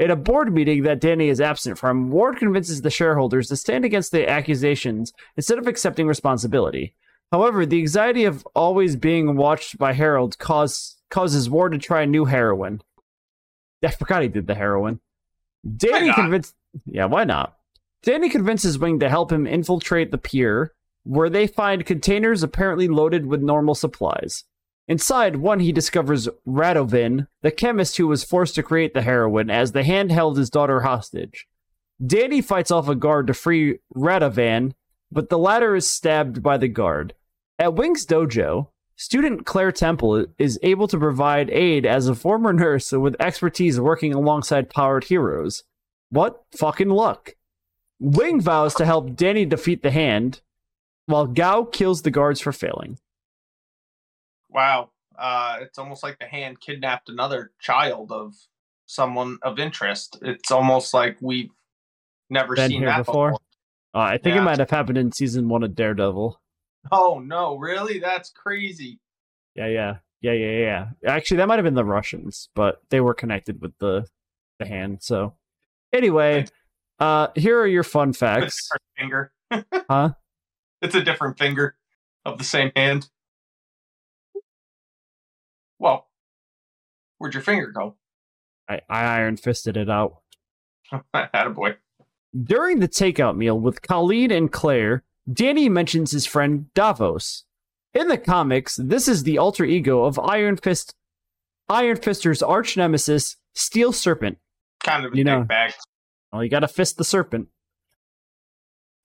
[0.00, 3.84] In a board meeting that Danny is absent from, Ward convinces the shareholders to stand
[3.84, 6.96] against the accusations instead of accepting responsibility.
[7.32, 12.06] However, the anxiety of always being watched by Harold cause, causes Ward to try a
[12.06, 12.82] new heroin.
[13.84, 15.00] I forgot he did the heroin.
[15.76, 16.54] Danny convinced.
[16.86, 17.56] Yeah, why not?
[18.02, 20.72] Danny convinces Wing to help him infiltrate the pier,
[21.04, 24.44] where they find containers apparently loaded with normal supplies.
[24.88, 29.72] Inside one, he discovers Radovan, the chemist who was forced to create the heroin, as
[29.72, 31.46] the hand held his daughter hostage.
[32.04, 34.72] Danny fights off a guard to free Radovan,
[35.12, 37.14] but the latter is stabbed by the guard.
[37.60, 42.90] At Wing's dojo, student Claire Temple is able to provide aid as a former nurse
[42.90, 45.64] with expertise working alongside powered heroes.
[46.08, 47.34] What fucking luck!
[48.00, 50.40] Wing vows to help Danny defeat the hand,
[51.04, 52.98] while Gao kills the guards for failing.
[54.48, 54.92] Wow.
[55.18, 58.34] Uh, it's almost like the hand kidnapped another child of
[58.86, 60.18] someone of interest.
[60.22, 61.50] It's almost like we've
[62.30, 63.32] never Been seen here that before?
[63.32, 63.40] before.
[63.94, 66.40] Uh, I think it might have happened in season one of Daredevil.
[66.90, 67.98] Oh no, really?
[67.98, 69.00] That's crazy.
[69.54, 70.86] Yeah, yeah, yeah, yeah, yeah.
[71.06, 74.06] Actually, that might have been the Russians, but they were connected with the
[74.58, 74.98] the hand.
[75.02, 75.34] So,
[75.92, 76.46] anyway,
[76.98, 78.68] uh, here are your fun a facts.
[78.98, 79.32] finger.
[79.90, 80.10] Huh?
[80.82, 81.74] It's a different finger
[82.24, 83.08] of the same hand.
[85.80, 86.08] Well,
[87.18, 87.96] where'd your finger go?
[88.68, 90.18] I, I iron fisted it out.
[91.14, 91.76] Attaboy.
[92.44, 97.44] During the takeout meal with Colleen and Claire, Danny mentions his friend Davos.
[97.92, 100.94] In the comics, this is the alter ego of Iron Fist,
[101.68, 104.38] Iron Fister's arch nemesis, Steel Serpent.
[104.82, 105.42] Kind of a You know.
[105.42, 105.72] bag.
[106.32, 107.48] Well, you gotta fist the serpent.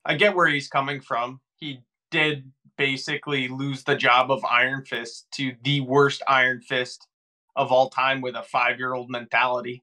[0.04, 1.40] I get where he's coming from.
[1.56, 1.80] He
[2.12, 7.08] did basically lose the job of Iron Fist to the worst Iron Fist
[7.56, 9.82] of all time with a five year old mentality.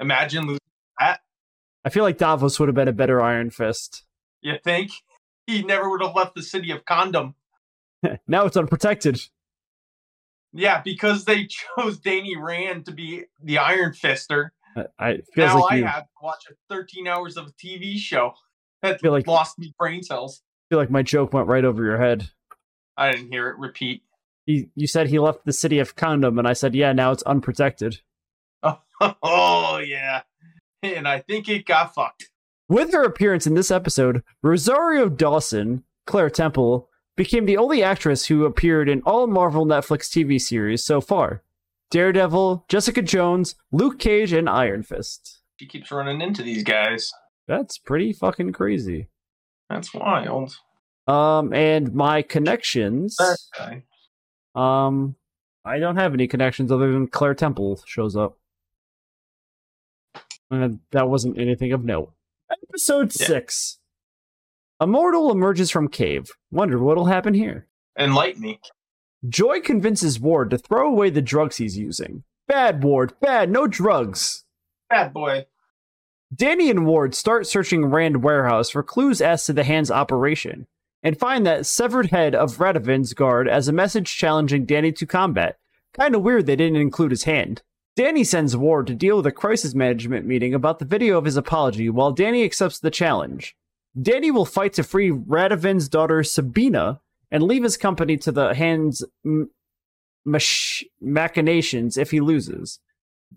[0.00, 0.58] Imagine losing
[0.98, 1.20] that.
[1.84, 4.04] I feel like Davos would have been a better Iron Fist.
[4.40, 4.90] You think?
[5.48, 7.34] He never would have left the city of Condom.
[8.28, 9.18] now it's unprotected.
[10.52, 14.50] Yeah, because they chose Danny Rand to be the Iron Fister.
[14.98, 18.34] I- now like I you have to watch a 13 hours of a TV show
[18.82, 20.42] that feel like lost me brain cells.
[20.44, 22.28] I feel like my joke went right over your head.
[22.96, 24.02] I didn't hear it repeat.
[24.44, 27.22] He, you said he left the city of Condom, and I said, yeah, now it's
[27.24, 28.00] unprotected.
[29.00, 30.22] Oh, yeah.
[30.82, 32.30] And I think it got fucked.
[32.68, 38.44] With her appearance in this episode, Rosario Dawson, Claire Temple, became the only actress who
[38.44, 41.42] appeared in all Marvel Netflix TV series so far
[41.90, 45.40] Daredevil, Jessica Jones, Luke Cage, and Iron Fist.
[45.58, 47.10] She keeps running into these guys.
[47.46, 49.08] That's pretty fucking crazy.
[49.70, 50.54] That's wild.
[51.06, 53.16] Um, and my connections.
[53.16, 53.84] That guy.
[54.54, 55.16] Um,
[55.64, 58.36] I don't have any connections other than Claire Temple shows up.
[60.50, 62.12] And that wasn't anything of note.
[62.70, 63.26] Episode Yeah.
[63.26, 63.78] six.
[64.80, 66.30] A mortal emerges from cave.
[66.50, 67.66] Wonder what'll happen here.
[67.98, 68.60] Enlighten me.
[69.28, 72.22] Joy convinces Ward to throw away the drugs he's using.
[72.46, 73.14] Bad, Ward.
[73.20, 73.50] Bad.
[73.50, 74.44] No drugs.
[74.88, 75.46] Bad boy.
[76.34, 80.66] Danny and Ward start searching Rand Warehouse for clues as to the hand's operation
[81.02, 85.58] and find that severed head of Radovan's guard as a message challenging Danny to combat.
[85.98, 87.62] Kinda weird they didn't include his hand.
[87.98, 91.36] Danny sends Ward to deal with a crisis management meeting about the video of his
[91.36, 93.56] apology while Danny accepts the challenge.
[94.00, 97.00] Danny will fight to free Radovan's daughter Sabina
[97.32, 99.50] and leave his company to the hand's m-
[100.24, 102.78] mach- machinations if he loses.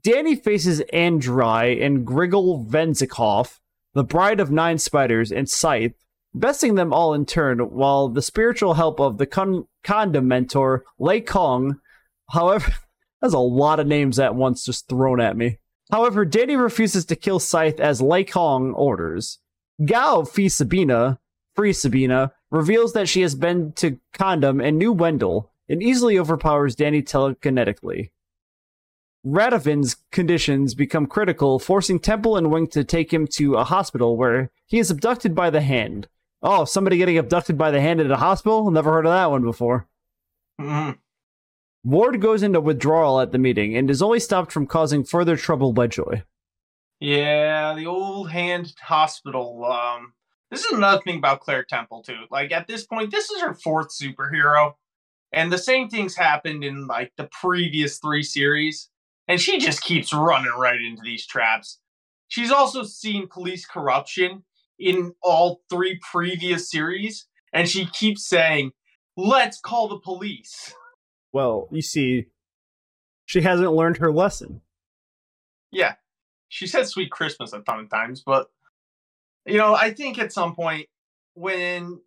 [0.03, 3.57] Danny faces Andrai and Grigol Venzikov,
[3.95, 5.95] the Bride of Nine Spiders, and Scythe,
[6.35, 11.19] besting them all in turn, while the spiritual help of the con- condom mentor, Lei
[11.19, 11.79] Kong,
[12.29, 12.71] however,
[13.21, 15.59] that's a lot of names at once just thrown at me.
[15.91, 19.39] However, Danny refuses to kill Scythe as Lei Kong orders.
[19.83, 21.19] Gao Fee Sabina,
[21.55, 26.75] free Sabina, reveals that she has been to Condom and knew Wendell, and easily overpowers
[26.75, 28.11] Danny telekinetically.
[29.25, 34.49] Radovan's conditions become critical, forcing Temple and Wing to take him to a hospital where
[34.65, 36.07] he is abducted by the hand.
[36.41, 38.71] Oh, somebody getting abducted by the hand at a hospital?
[38.71, 39.87] Never heard of that one before.
[40.59, 40.97] Mhm.
[41.83, 45.73] Ward goes into withdrawal at the meeting and is only stopped from causing further trouble
[45.73, 46.23] by Joy.
[46.99, 49.65] Yeah, the old hand hospital.
[49.65, 50.13] Um,
[50.51, 52.25] this is another thing about Claire Temple too.
[52.29, 54.73] Like at this point, this is her fourth superhero,
[55.31, 58.89] and the same things happened in like the previous three series,
[59.27, 61.79] and she just keeps running right into these traps.
[62.27, 64.43] She's also seen police corruption
[64.77, 68.73] in all three previous series, and she keeps saying,
[69.17, 70.75] "Let's call the police."
[71.33, 72.27] Well, you see,
[73.25, 74.61] She hasn't learned her lesson.
[75.71, 75.95] Yeah.
[76.49, 78.47] She said sweet Christmas a ton of times, but
[79.45, 80.87] you know, I think at some point
[81.33, 82.01] when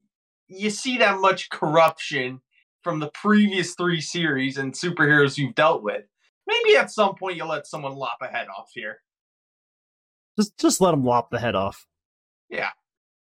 [0.49, 2.41] you see that much corruption
[2.83, 6.05] from the previous three series and superheroes you've dealt with,
[6.47, 8.99] maybe at some point you let someone lop a head off here.
[10.39, 11.87] Just just let him lop the head off.
[12.51, 12.71] Yeah.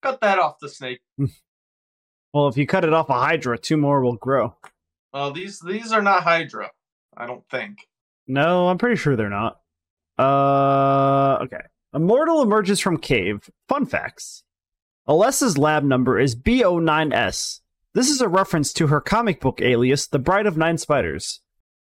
[0.03, 1.01] Cut that off the snake.
[2.35, 4.57] Well, if you cut it off a Hydra, two more will grow.
[5.35, 6.71] These these are not Hydra,
[7.17, 7.79] I don't think.
[8.27, 9.61] No, I'm pretty sure they're not.
[10.19, 11.63] Uh, okay.
[11.95, 13.49] Immortal emerges from cave.
[13.69, 14.43] Fun facts.
[15.09, 17.61] Alessa's lab number is B09S.
[17.95, 21.41] This is a reference to her comic book alias, the Bride of Nine Spiders.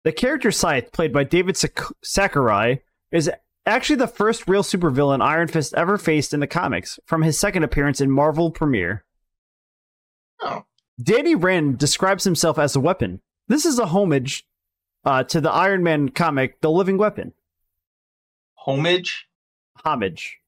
[0.05, 2.81] The character Scythe, played by David Sak- Sakurai,
[3.13, 3.31] is
[3.67, 7.63] actually the first real supervillain Iron Fist ever faced in the comics, from his second
[7.63, 9.05] appearance in Marvel Premiere.
[10.41, 10.65] Oh.
[11.01, 13.21] Danny Rand describes himself as a weapon.
[13.49, 14.47] This is a homage
[15.05, 17.33] uh, to the Iron Man comic, The Living Weapon.
[18.57, 19.27] Homage?
[19.85, 20.39] Homage.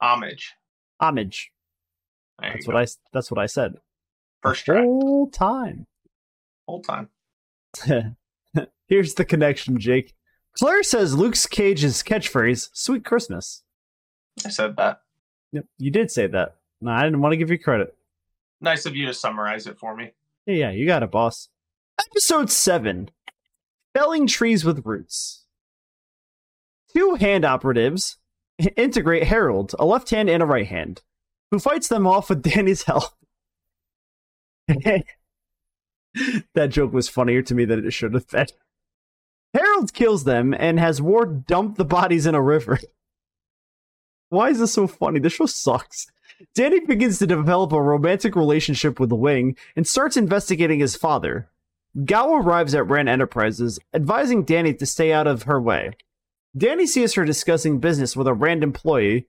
[0.00, 0.54] Homage.
[1.00, 1.50] Homage.
[2.40, 2.78] There That's what go.
[2.78, 2.86] I.
[3.12, 3.74] That's what I said.
[4.42, 4.82] First try.
[4.82, 5.86] Whole time.
[6.66, 7.08] Whole time.
[8.88, 10.14] Here's the connection, Jake.
[10.56, 13.62] Claire says Luke Cage's catchphrase, "Sweet Christmas."
[14.44, 15.02] I said that.
[15.52, 16.56] Yep, you did say that.
[16.80, 17.94] No, I didn't want to give you credit.
[18.60, 20.12] Nice of you to summarize it for me.
[20.46, 21.48] Yeah, you got it, boss.
[21.98, 23.10] Episode 7
[23.94, 25.44] Felling Trees with Roots.
[26.94, 28.18] Two hand operatives
[28.76, 31.02] integrate Harold, a left hand and a right hand,
[31.50, 33.12] who fights them off with Danny's help.
[34.68, 35.04] that
[36.68, 38.46] joke was funnier to me than it should have been.
[39.54, 42.78] Harold kills them and has Ward dump the bodies in a river.
[44.28, 45.18] Why is this so funny?
[45.18, 46.06] This show sucks.
[46.54, 51.48] Danny begins to develop a romantic relationship with Wing and starts investigating his father.
[52.04, 55.92] Gao arrives at Rand Enterprises, advising Danny to stay out of her way.
[56.56, 59.26] Danny sees her discussing business with a Rand employee,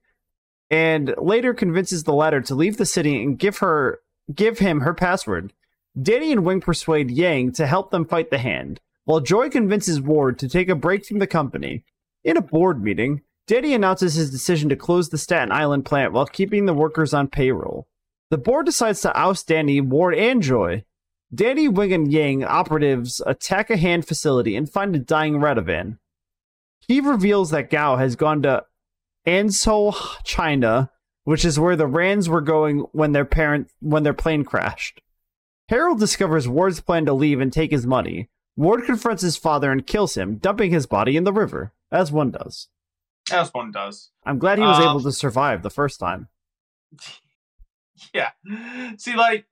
[0.69, 3.99] and later convinces the latter to leave the city and give her
[4.33, 5.53] give him her password.
[6.01, 10.39] Danny and Wing persuade Yang to help them fight the hand, while Joy convinces Ward
[10.39, 11.83] to take a break from the company.
[12.23, 16.25] In a board meeting, Danny announces his decision to close the Staten Island plant while
[16.25, 17.87] keeping the workers on payroll.
[18.29, 20.85] The board decides to oust Danny, Ward, and Joy.
[21.33, 25.97] Danny, Wing, and Yang operatives attack a hand facility and find a dying Radovan.
[26.87, 28.65] He reveals that Gao has gone to
[29.25, 30.91] Anzhou, China,
[31.23, 35.01] which is where the Rands were going when their parent when their plane crashed.
[35.69, 38.29] Harold discovers Ward's plan to leave and take his money.
[38.57, 42.31] Ward confronts his father and kills him, dumping his body in the river, as one
[42.31, 42.67] does.
[43.33, 44.11] As one does.
[44.25, 46.27] I'm glad he was Um, able to survive the first time.
[48.15, 48.31] Yeah.
[48.97, 49.45] See, like,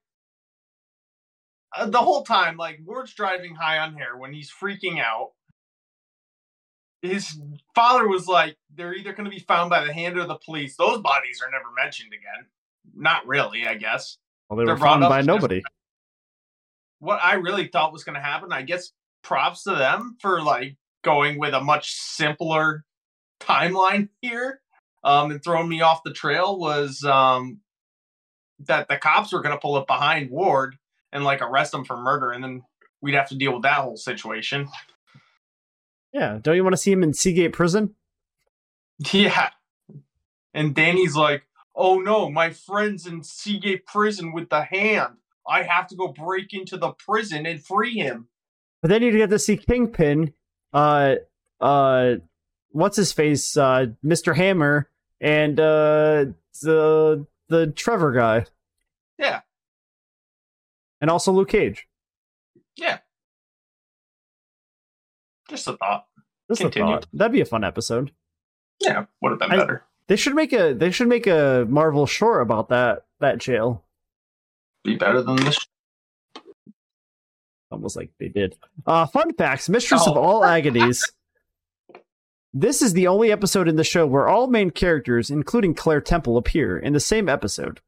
[1.77, 5.33] uh, the whole time, like, Ward's driving high on hair when he's freaking out.
[7.03, 7.39] His
[7.75, 10.75] father was like, they're either going to be found by the hand or the police.
[10.77, 12.47] Those bodies are never mentioned again.
[12.95, 14.17] Not really, I guess.
[14.49, 15.61] Well, they they're were found by nobody.
[16.97, 20.75] What I really thought was going to happen, I guess props to them for, like,
[21.03, 22.83] going with a much simpler
[23.39, 24.61] timeline here
[25.03, 27.59] um, and throwing me off the trail was um,
[28.67, 30.75] that the cops were going to pull up behind Ward
[31.11, 32.63] and like arrest him for murder, and then
[33.01, 34.67] we'd have to deal with that whole situation.
[36.13, 37.95] Yeah, don't you want to see him in Seagate Prison?
[39.13, 39.51] Yeah.
[40.53, 45.13] And Danny's like, "Oh no, my friend's in Seagate prison with the hand.
[45.47, 48.27] I have to go break into the prison and free him."
[48.81, 50.33] But then you get to see Kingpin,
[50.73, 51.15] uh,
[51.61, 52.15] uh,
[52.71, 54.35] what's his face, uh, Mr.
[54.35, 54.89] Hammer,
[55.21, 56.25] and uh,
[56.61, 58.45] the the Trevor guy,
[59.17, 59.41] Yeah,
[61.01, 61.87] and also Luke Cage.
[62.75, 62.99] yeah.
[65.49, 66.05] Just a thought.
[66.47, 67.07] Just a thought.
[67.11, 68.11] That'd be a fun episode.
[68.79, 69.83] Yeah, would have been I- better.
[70.07, 73.83] They should make a they should make a Marvel short about that that jail.
[74.83, 75.57] Be better than this.
[77.71, 78.55] Almost like they did.
[78.87, 80.21] Uh, fun facts: Mistress of Oh.
[80.21, 81.03] all agonies.
[82.53, 86.35] This is the only episode in the show where all main characters, including Claire Temple,
[86.37, 87.79] appear in the same episode.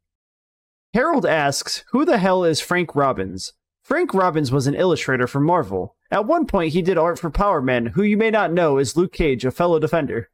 [0.94, 3.54] Harold asks, Who the hell is Frank Robbins?
[3.84, 5.96] Frank Robbins was an illustrator for Marvel.
[6.12, 8.96] At one point, he did art for Power Man, who you may not know is
[8.96, 10.30] Luke Cage, a fellow defender.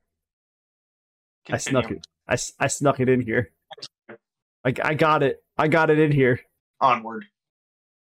[1.49, 2.01] I snuck Continue.
[2.01, 2.07] it.
[2.59, 3.51] I, I snuck it in here.
[4.65, 5.41] I, I got it.
[5.57, 6.41] I got it in here.
[6.81, 7.25] Onward.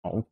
[0.04, 0.26] Oh.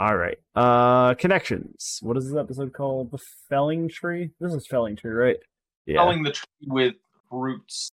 [0.00, 0.38] All right.
[0.56, 1.98] Uh, connections.
[2.00, 3.10] What is this episode called?
[3.10, 3.18] The
[3.50, 4.30] Felling Tree.
[4.40, 5.36] This is Felling Tree, right?
[5.84, 5.98] Yeah.
[5.98, 6.94] Felling the tree with
[7.30, 7.90] roots.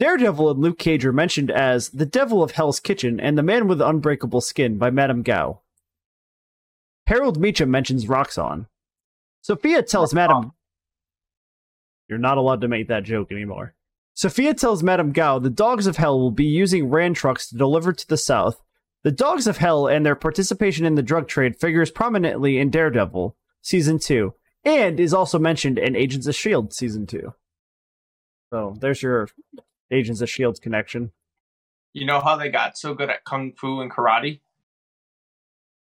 [0.00, 3.68] Daredevil and Luke Cage are mentioned as the Devil of Hell's Kitchen and the Man
[3.68, 5.60] with Unbreakable Skin by Madame Gao.
[7.06, 8.66] Harold Meachum mentions Roxxon.
[9.42, 10.50] Sophia tells Madame.
[12.08, 13.74] You're not allowed to make that joke anymore.
[14.14, 17.92] Sophia tells Madame Gao the Dogs of Hell will be using Rand trucks to deliver
[17.92, 18.60] to the south.
[19.04, 23.36] The Dogs of Hell and their participation in the drug trade figures prominently in Daredevil
[23.60, 24.34] season two,
[24.64, 27.34] and is also mentioned in Agents of Shield season two.
[28.52, 29.28] So there's your
[29.90, 31.10] Agents of Shield connection.
[31.92, 34.40] You know how they got so good at kung fu and karate?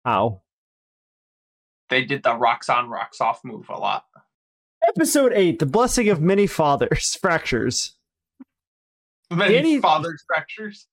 [0.03, 0.41] How?
[1.89, 4.05] They did the rocks on, rocks off move a lot.
[4.87, 7.95] Episode eight: The Blessing of Many Fathers Fractures.
[9.31, 9.79] Many Danny...
[9.79, 10.87] fathers fractures.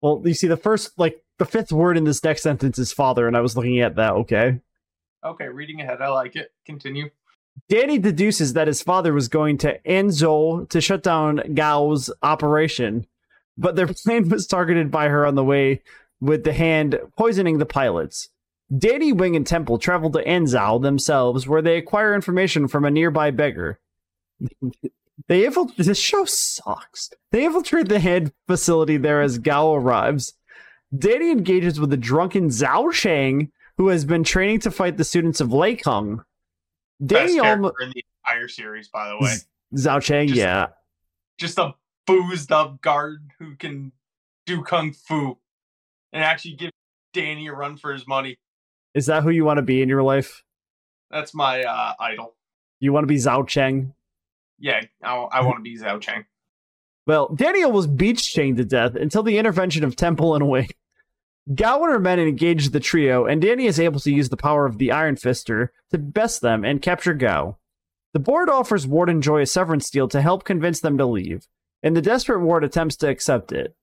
[0.00, 3.26] Well, you see, the first, like, the fifth word in this next sentence is father,
[3.26, 4.12] and I was looking at that.
[4.12, 4.60] Okay.
[5.24, 6.00] Okay, reading ahead.
[6.00, 6.52] I like it.
[6.64, 7.10] Continue.
[7.68, 13.06] Danny deduces that his father was going to Anzhou to shut down Gao's operation,
[13.56, 15.82] but their plane was targeted by her on the way
[16.20, 18.28] with the hand poisoning the pilots.
[18.76, 23.30] Danny, Wing, and Temple travel to Anzhou themselves, where they acquire information from a nearby
[23.30, 23.80] beggar.
[25.26, 25.86] they infiltrate.
[25.86, 27.10] This show sucks.
[27.32, 30.34] They infiltrate the hand facility there as Gao arrives.
[30.96, 35.40] Danny engages with the drunken Zhao Chang, who has been training to fight the students
[35.40, 36.24] of Lei Kung.
[37.04, 39.34] Danny almost in the entire series, by the way.
[39.74, 40.68] Zhao Chang, just, yeah,
[41.38, 41.74] just a
[42.06, 43.92] boozed up guard who can
[44.46, 45.38] do kung fu
[46.12, 46.70] and actually give
[47.12, 48.38] Danny a run for his money.
[48.94, 50.42] Is that who you want to be in your life?
[51.10, 52.34] That's my uh, idol.
[52.80, 53.92] You want to be Zhao Cheng?
[54.58, 56.24] Yeah, I, I want to be Zhao Cheng.
[57.06, 60.68] Well, Daniel was beach chained to death until the intervention of Temple and Wing.
[61.54, 64.66] Gao and her men engage the trio, and Danny is able to use the power
[64.66, 67.56] of the Iron Fister to best them and capture Gao.
[68.12, 71.46] The board offers Ward and Joy a severance deal to help convince them to leave,
[71.82, 73.74] and the desperate Ward attempts to accept it.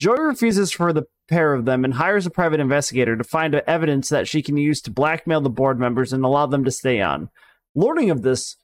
[0.00, 4.08] Joy refuses for the pair of them and hires a private investigator to find evidence
[4.08, 7.30] that she can use to blackmail the board members and allow them to stay on.
[7.76, 8.56] Learning of this,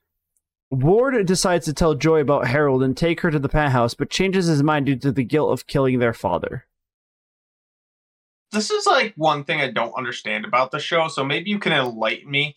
[0.70, 4.46] Ward decides to tell Joy about Harold and take her to the penthouse, but changes
[4.46, 6.66] his mind due to the guilt of killing their father.
[8.52, 11.72] This is like one thing I don't understand about the show, so maybe you can
[11.72, 12.56] enlighten me.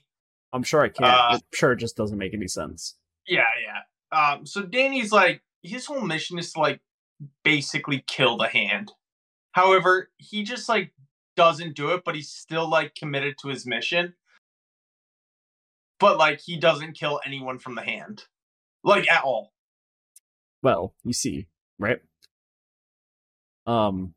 [0.54, 1.06] I'm sure I can.
[1.06, 2.96] Uh, I'm sure it just doesn't make any sense.
[3.28, 4.18] Yeah, yeah.
[4.18, 6.82] Um, so Danny's like his whole mission is to like
[7.44, 8.92] basically kill the hand.
[9.54, 10.94] However, he just like
[11.36, 14.14] doesn't do it, but he's still like committed to his mission.
[16.02, 18.26] But like he doesn't kill anyone from the hand.
[18.84, 19.54] Like at all.
[20.62, 21.48] Well, you see,
[21.80, 22.00] right?
[23.66, 24.16] Um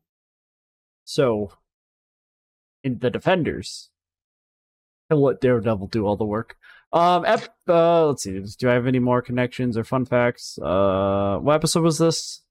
[1.05, 1.51] so
[2.83, 3.89] in the defenders,
[5.09, 6.57] he'll let Daredevil do all the work.
[6.93, 8.39] Um, ep- uh, let's see.
[8.57, 10.57] Do I have any more connections or fun facts?
[10.57, 12.43] Uh, what episode was this?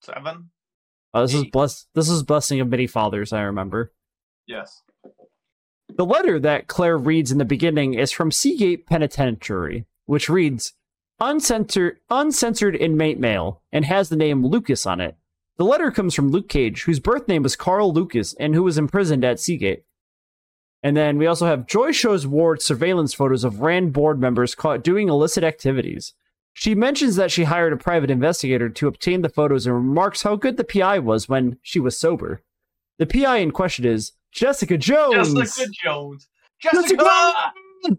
[0.00, 0.50] Seven.
[1.12, 1.38] Uh, this Eight.
[1.38, 1.86] is bless.
[1.94, 3.32] This is blessing of many fathers.
[3.32, 3.92] I remember.
[4.46, 4.82] Yes.
[5.96, 10.72] The letter that Claire reads in the beginning is from Seagate Penitentiary, which reads,
[11.20, 15.16] "Uncensored, uncensored inmate mail," and has the name Lucas on it.
[15.58, 18.78] The letter comes from Luke Cage, whose birth name was Carl Lucas and who was
[18.78, 19.84] imprisoned at Seagate.
[20.82, 24.82] And then we also have Joy shows Ward surveillance photos of Rand board members caught
[24.82, 26.14] doing illicit activities.
[26.54, 30.36] She mentions that she hired a private investigator to obtain the photos and remarks how
[30.36, 32.40] good the PI was when she was sober.
[32.98, 35.34] The PI in question is Jessica Jones.
[35.34, 36.28] Jessica Jones.
[36.60, 36.96] Jessica.
[36.96, 37.98] Jessica!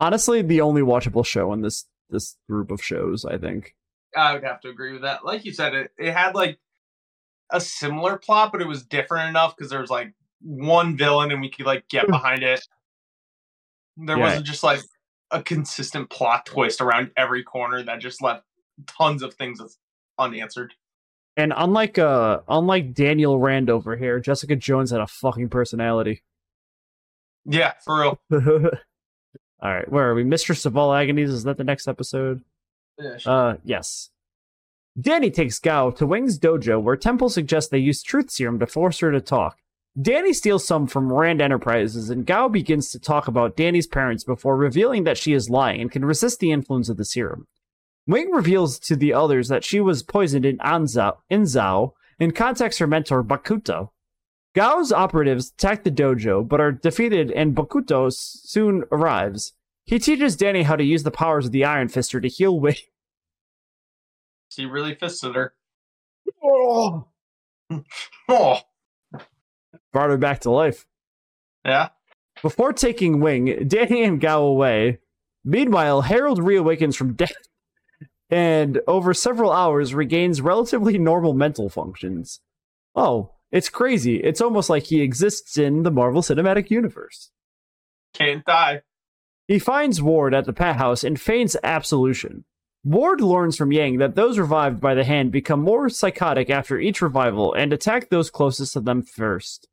[0.00, 3.74] Honestly, the only watchable show in this this group of shows, I think.
[4.16, 5.24] I would have to agree with that.
[5.24, 6.58] Like you said, it it had like
[7.50, 11.40] a similar plot, but it was different enough because there was like one villain and
[11.40, 12.60] we could like get behind it.
[13.96, 14.22] There yeah.
[14.24, 14.80] wasn't just like
[15.30, 18.44] a consistent plot twist around every corner that just left
[18.86, 19.60] tons of things
[20.18, 20.74] unanswered.
[21.36, 26.22] And unlike uh unlike Daniel Rand over here, Jessica Jones had a fucking personality.
[27.46, 28.18] Yeah, for real.
[29.60, 30.24] all right, where are we?
[30.24, 31.28] Mistress of all agonies.
[31.28, 32.40] Is that the next episode?
[32.98, 33.32] Yeah, sure.
[33.50, 34.08] Uh, yes.
[34.98, 39.00] Danny takes Gao to Wing's dojo, where Temple suggests they use truth serum to force
[39.00, 39.58] her to talk.
[40.00, 44.56] Danny steals some from Rand Enterprises, and Gao begins to talk about Danny's parents before
[44.56, 47.46] revealing that she is lying and can resist the influence of the serum.
[48.06, 52.86] Wing reveals to the others that she was poisoned in Anzao, Inzao and contacts her
[52.86, 53.90] mentor Bakuto.
[54.54, 59.52] Gao's operatives attack the dojo, but are defeated, and Bakuto soon arrives.
[59.84, 62.76] He teaches Danny how to use the powers of the Iron Fister to heal Wing.
[64.56, 65.52] He really fisted her.
[66.40, 67.08] Oh.
[68.28, 68.60] oh
[69.94, 70.86] brought her back to life.
[71.64, 71.88] Yeah.
[72.42, 74.98] Before taking wing, Danny and Gao away.
[75.44, 77.32] Meanwhile, Harold reawakens from death
[78.34, 82.40] and over several hours regains relatively normal mental functions.
[82.96, 84.16] Oh, it's crazy.
[84.16, 87.30] It's almost like he exists in the Marvel Cinematic Universe.
[88.12, 88.82] Can't die.
[89.46, 92.44] He finds Ward at the Pat House and feigns absolution.
[92.82, 97.00] Ward learns from Yang that those revived by the hand become more psychotic after each
[97.00, 99.68] revival and attack those closest to them first.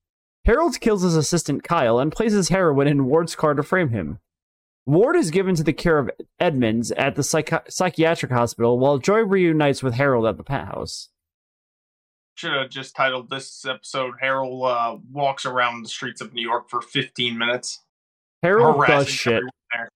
[0.46, 4.20] Harold kills his assistant Kyle and places heroin in Ward's car to frame him.
[4.86, 6.10] Ward is given to the care of
[6.40, 11.10] Edmonds at the psychi- psychiatric hospital while Joy reunites with Harold at the Pat House.
[12.36, 16.70] Should have just titled this episode Harold uh, walks around the streets of New York
[16.70, 17.84] for 15 minutes.
[18.42, 19.34] Harold does shit.
[19.34, 19.90] everyone there.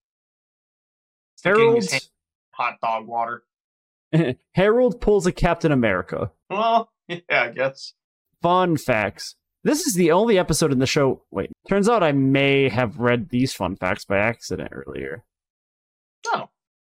[1.37, 2.11] Sticking his hand Harold
[2.55, 3.43] hot dog water.
[4.53, 6.31] Harold pulls a Captain America.
[6.49, 7.93] Well, yeah, I guess.
[8.41, 9.35] Fun facts.
[9.65, 11.23] This is the only episode in the show.
[11.31, 15.25] Wait, turns out I may have read these fun facts by accident earlier.
[16.27, 16.49] Oh,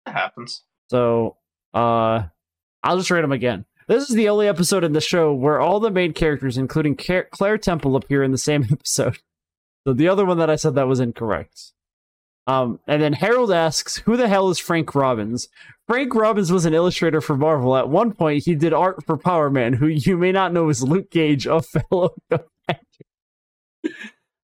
[0.05, 0.63] that happens.
[0.91, 1.37] So,
[1.73, 2.25] uh,
[2.83, 3.65] I'll just read them again.
[3.87, 7.57] This is the only episode in the show where all the main characters, including Claire
[7.57, 9.17] Temple, appear in the same episode.
[9.87, 11.73] So the other one that I said that was incorrect.
[12.45, 15.47] Um, and then Harold asks, "Who the hell is Frank Robbins?"
[15.87, 17.75] Frank Robbins was an illustrator for Marvel.
[17.75, 20.83] At one point, he did art for Power Man, who you may not know is
[20.83, 22.13] Luke Cage, a fellow.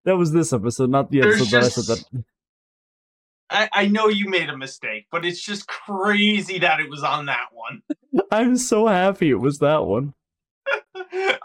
[0.05, 2.23] that was this episode, not the There's episode that I said that.
[3.49, 7.27] I, I know you made a mistake, but it's just crazy that it was on
[7.27, 7.81] that one.
[8.31, 10.13] I'm so happy it was that one.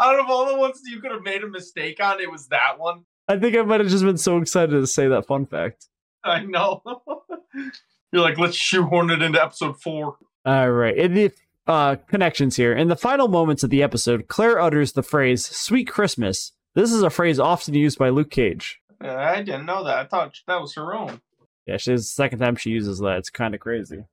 [0.00, 2.78] Out of all the ones you could have made a mistake on, it was that
[2.78, 3.04] one.
[3.28, 5.86] I think I might have just been so excited to say that fun fact.
[6.24, 6.82] I know.
[8.12, 10.16] You're like, let's shoehorn it into episode four.
[10.44, 10.96] All right.
[10.96, 11.30] In the
[11.66, 15.84] uh, connections here, in the final moments of the episode, Claire utters the phrase "Sweet
[15.86, 18.80] Christmas." This is a phrase often used by Luke Cage.
[19.00, 19.98] I didn't know that.
[19.98, 21.20] I thought that was her own.
[21.66, 23.18] Yeah, she's the second time she uses that.
[23.18, 24.04] It's kind of crazy.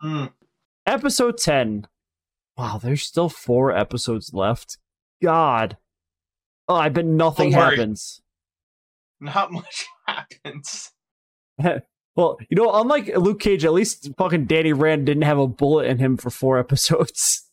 [0.00, 0.26] Hmm.
[0.86, 1.86] Episode ten.
[2.56, 4.78] Wow, there's still four episodes left.
[5.22, 5.76] God.
[6.68, 8.20] Oh, I bet nothing happens.
[9.20, 10.92] Not much happens.
[12.16, 15.86] Well, you know, unlike Luke Cage, at least fucking Danny Rand didn't have a bullet
[15.86, 17.50] in him for four episodes.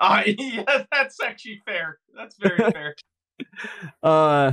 [0.00, 1.98] Uh, yeah, that's actually fair.
[2.16, 2.94] That's very fair.
[4.02, 4.52] Uh,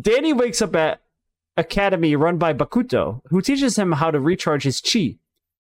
[0.00, 1.02] Danny wakes up at
[1.56, 5.16] academy run by Bakuto, who teaches him how to recharge his chi.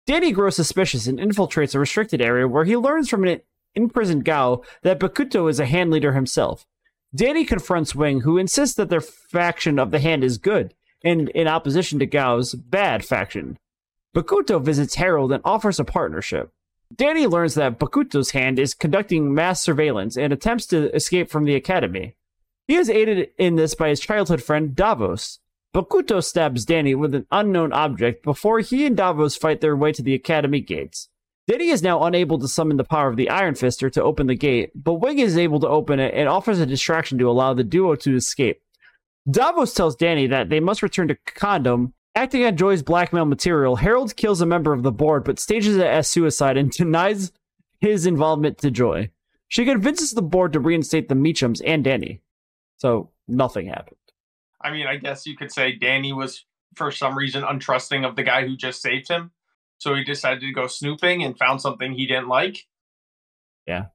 [0.06, 3.40] Danny grows suspicious and infiltrates a restricted area where he learns from an
[3.74, 6.66] imprisoned Gao that Bakuto is a hand leader himself.
[7.14, 11.48] Danny confronts Wing, who insists that their faction of the hand is good, and in
[11.48, 13.58] opposition to Gao's bad faction.
[14.14, 16.50] Bakuto visits Harold and offers a partnership.
[16.94, 21.54] Danny learns that Bakuto's hand is conducting mass surveillance and attempts to escape from the
[21.54, 22.16] academy.
[22.70, 25.40] He is aided in this by his childhood friend Davos.
[25.74, 30.04] Bakuto stabs Danny with an unknown object before he and Davos fight their way to
[30.04, 31.08] the academy gates.
[31.48, 34.36] Danny is now unable to summon the power of the Iron Fister to open the
[34.36, 37.64] gate, but Wing is able to open it and offers a distraction to allow the
[37.64, 38.62] duo to escape.
[39.28, 41.92] Davos tells Danny that they must return to Condom.
[42.14, 45.88] Acting on Joy's blackmail material, Harold kills a member of the board but stages it
[45.88, 47.32] as suicide and denies
[47.80, 49.10] his involvement to Joy.
[49.48, 52.20] She convinces the board to reinstate the Meachums and Danny.
[52.80, 53.96] So nothing happened.
[54.62, 56.44] I mean, I guess you could say Danny was,
[56.76, 59.30] for some reason, untrusting of the guy who just saved him.
[59.78, 62.58] So he decided to go snooping and found something he didn't like.
[63.66, 63.86] Yeah.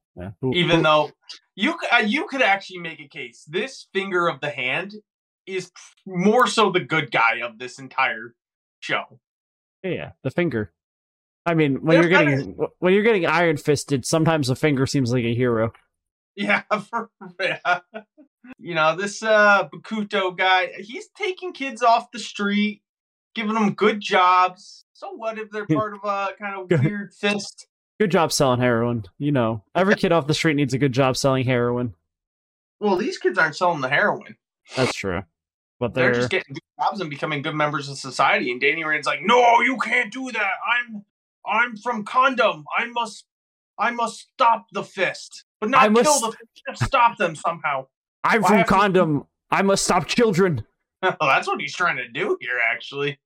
[0.41, 1.11] Who- Even though
[1.55, 3.43] you uh, you could actually make a case.
[3.47, 4.93] This finger of the hand
[5.45, 5.71] is
[6.05, 8.33] more so the good guy of this entire
[8.79, 9.19] show.
[9.83, 10.71] yeah, the finger.
[11.45, 15.11] I mean, when They're you're getting when you're getting iron fisted, sometimes the finger seems
[15.11, 15.73] like a hero.
[16.36, 17.09] Yeah, for,
[17.39, 17.79] yeah.
[18.59, 22.81] You know, this uh Bakuto guy, he's taking kids off the street,
[23.33, 24.85] giving them good jobs.
[24.93, 27.67] So what if they're part of a kind of weird fist?
[27.99, 29.05] Good job selling heroin.
[29.17, 31.95] You know, every kid off the street needs a good job selling heroin.
[32.79, 34.35] Well, these kids aren't selling the heroin.
[34.75, 35.23] That's true.
[35.79, 38.51] But They're they're, just getting good jobs and becoming good members of society.
[38.51, 40.53] And Danny Rand's like, "No, you can't do that.
[40.65, 41.05] I'm
[41.45, 42.65] I'm from Condom.
[42.77, 43.25] I must
[43.77, 46.61] I must stop the fist, but not I must- kill the fist.
[46.67, 47.87] Just stop them somehow."
[48.26, 49.28] I'm why from you- condom.
[49.51, 50.65] I must stop children.
[51.01, 53.19] well, that's what he's trying to do here, actually.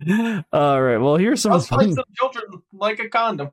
[0.52, 0.96] All right.
[0.98, 1.90] Well, here's some fun.
[1.94, 3.50] the children like a condom.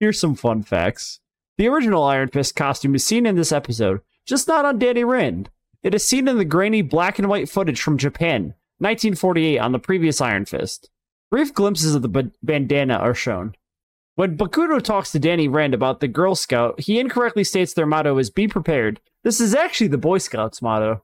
[0.00, 1.20] Here's some fun facts.
[1.58, 5.50] The original Iron Fist costume is seen in this episode, just not on Danny Rand.
[5.82, 9.78] It is seen in the grainy black and white footage from Japan, 1948, on the
[9.78, 10.90] previous Iron Fist.
[11.30, 13.54] Brief glimpses of the ba- bandana are shown.
[14.14, 18.18] When Bakuto talks to Danny Rand about the Girl Scout, he incorrectly states their motto
[18.18, 21.02] is "Be prepared." This is actually the Boy Scouts motto.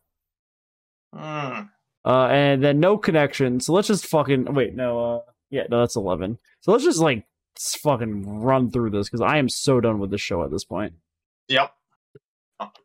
[1.15, 1.63] Hmm.
[2.05, 3.61] Uh, and then no connection.
[3.61, 4.75] So let's just fucking wait.
[4.75, 6.39] No, uh, yeah, no, that's eleven.
[6.61, 7.25] So let's just like
[7.59, 10.95] fucking run through this because I am so done with the show at this point.
[11.49, 11.73] Yep.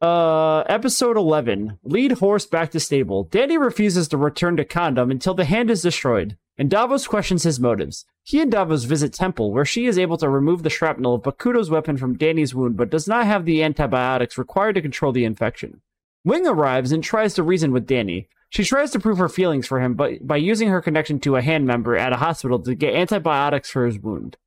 [0.02, 1.80] Uh, episode eleven.
[1.84, 3.26] Lead horse back to stable.
[3.26, 6.38] Danny refuses to return to Condom until the hand is destroyed.
[6.58, 8.06] And Davos questions his motives.
[8.24, 11.70] He and Davos visit Temple, where she is able to remove the shrapnel of Bakuto's
[11.70, 15.82] weapon from Danny's wound, but does not have the antibiotics required to control the infection.
[16.24, 18.30] Wing arrives and tries to reason with Danny.
[18.50, 21.42] She tries to prove her feelings for him, but by using her connection to a
[21.42, 24.38] hand member at a hospital to get antibiotics for his wound.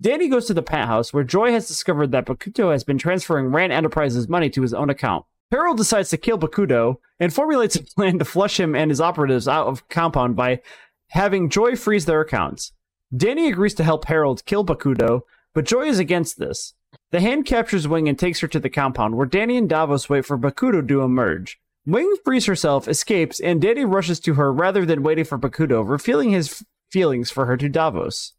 [0.00, 3.72] Danny goes to the penthouse, where Joy has discovered that Bakuto has been transferring Rand
[3.72, 5.24] Enterprises money to his own account.
[5.50, 9.48] Harold decides to kill Bakuto and formulates a plan to flush him and his operatives
[9.48, 10.60] out of compound by
[11.08, 12.72] having Joy freeze their accounts.
[13.16, 15.22] Danny agrees to help Harold kill Bakuto,
[15.54, 16.74] but Joy is against this.
[17.12, 20.24] The hand captures Wing and takes her to the compound, where Danny and Davos wait
[20.24, 21.58] for Bakuto to emerge.
[21.86, 26.30] Wing frees herself, escapes, and Danny rushes to her rather than waiting for Bakuto, revealing
[26.30, 28.32] his f- feelings for her to Davos.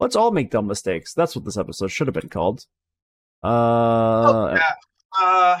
[0.00, 1.14] Let's all make dumb mistakes.
[1.14, 2.66] That's what this episode should have been called.
[3.44, 3.48] Uh,
[4.26, 4.72] Oh, yeah.
[5.16, 5.60] Uh,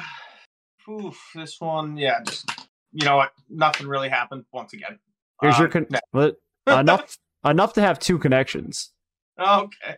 [0.90, 2.50] oof, this one, yeah, just
[2.92, 3.32] you know what?
[3.48, 4.98] Nothing really happened once again.
[5.42, 6.00] Here's your Um, con- no.
[6.14, 6.36] but
[6.66, 8.92] enough enough to have two connections.
[9.38, 9.96] Okay.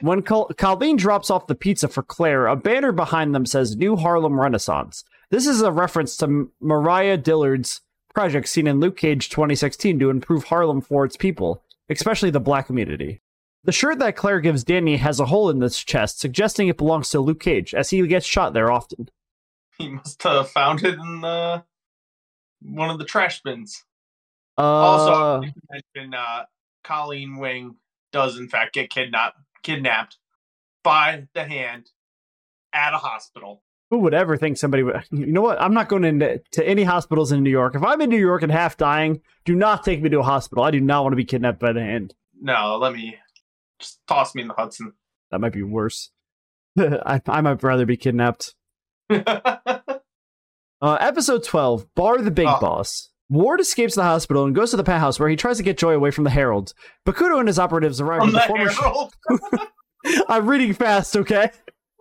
[0.00, 3.96] When Col- Colleen drops off the pizza for Claire, a banner behind them says New
[3.96, 5.04] Harlem Renaissance.
[5.30, 7.82] This is a reference to Mariah Dillard's
[8.14, 12.66] project seen in Luke Cage 2016 to improve Harlem for its people, especially the black
[12.66, 13.20] community.
[13.64, 17.10] The shirt that Claire gives Danny has a hole in its chest, suggesting it belongs
[17.10, 19.08] to Luke Cage, as he gets shot there often.
[19.78, 21.62] He must have found it in uh,
[22.62, 23.84] one of the trash bins.
[24.56, 26.44] Uh, Also, mention uh,
[26.84, 27.76] Colleen Wing
[28.12, 30.18] does in fact get kidnapped kidnapped
[30.82, 31.90] by the hand
[32.72, 33.62] at a hospital.
[33.90, 35.02] who would ever think somebody would?
[35.10, 35.60] You know what?
[35.60, 37.74] I'm not going into to any hospitals in New York.
[37.74, 40.62] If I'm in New York and half dying, do not take me to a hospital.
[40.64, 42.14] I do not want to be kidnapped by the hand.
[42.40, 43.16] No, let me
[43.80, 44.92] just toss me in the Hudson.
[45.30, 46.10] That might be worse.
[46.78, 48.54] I, I might rather be kidnapped.
[49.10, 52.60] Uh, episode 12 Bar the Big Oh.
[52.60, 53.10] Boss.
[53.28, 55.94] Ward escapes the hospital and goes to the penthouse where he tries to get Joy
[55.94, 56.74] away from the Herald.
[57.06, 58.70] Bakuto and his operatives arrive From with the former.
[58.70, 59.14] Herald.
[60.28, 61.50] I'm reading fast, okay?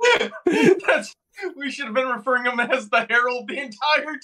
[0.46, 1.16] That's
[1.58, 4.18] we should have been referring him as the Herald the entire time.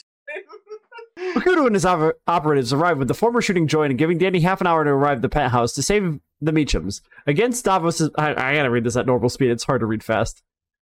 [1.35, 4.61] Bakuto and his oper- operatives arrive with the former shooting Joy and giving Danny half
[4.61, 7.01] an hour to arrive at the penthouse to save the Meachums.
[7.25, 10.41] Against Davos' I, I gotta read this at normal speed, it's hard to read fast.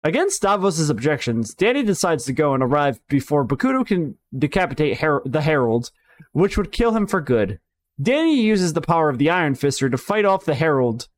[0.03, 5.43] Against Davos' objections, Danny decides to go and arrive before Bakuto can decapitate Her- the
[5.43, 5.91] Herald,
[6.33, 7.61] which would kill him for good.
[8.01, 11.09] Danny uses the power of the Iron Fister to fight off the Herald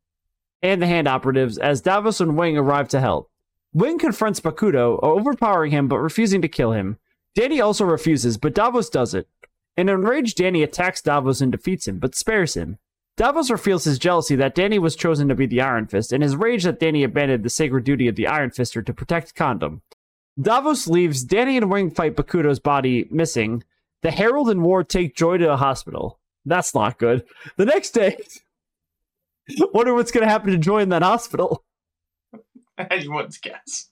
[0.62, 3.30] and the Hand Operatives as Davos and Wing arrive to help.
[3.72, 6.99] Wing confronts Bakuto, overpowering him but refusing to kill him.
[7.37, 9.28] Danny also refuses, but Davos does it.
[9.76, 12.78] An enraged Danny attacks Davos and defeats him, but spares him.
[13.16, 16.36] Davos reveals his jealousy that Danny was chosen to be the Iron Fist, and his
[16.36, 19.82] rage that Danny abandoned the sacred duty of the Iron Fister to protect Condom.
[20.40, 23.64] Davos leaves, Danny and Wing fight Bakuto's body missing.
[24.00, 26.18] The Herald and Ward take Joy to a hospital.
[26.46, 27.24] That's not good.
[27.56, 28.16] The next day,
[29.74, 31.64] wonder what's going to happen to Joy in that hospital.
[32.78, 33.90] Anyone's guess.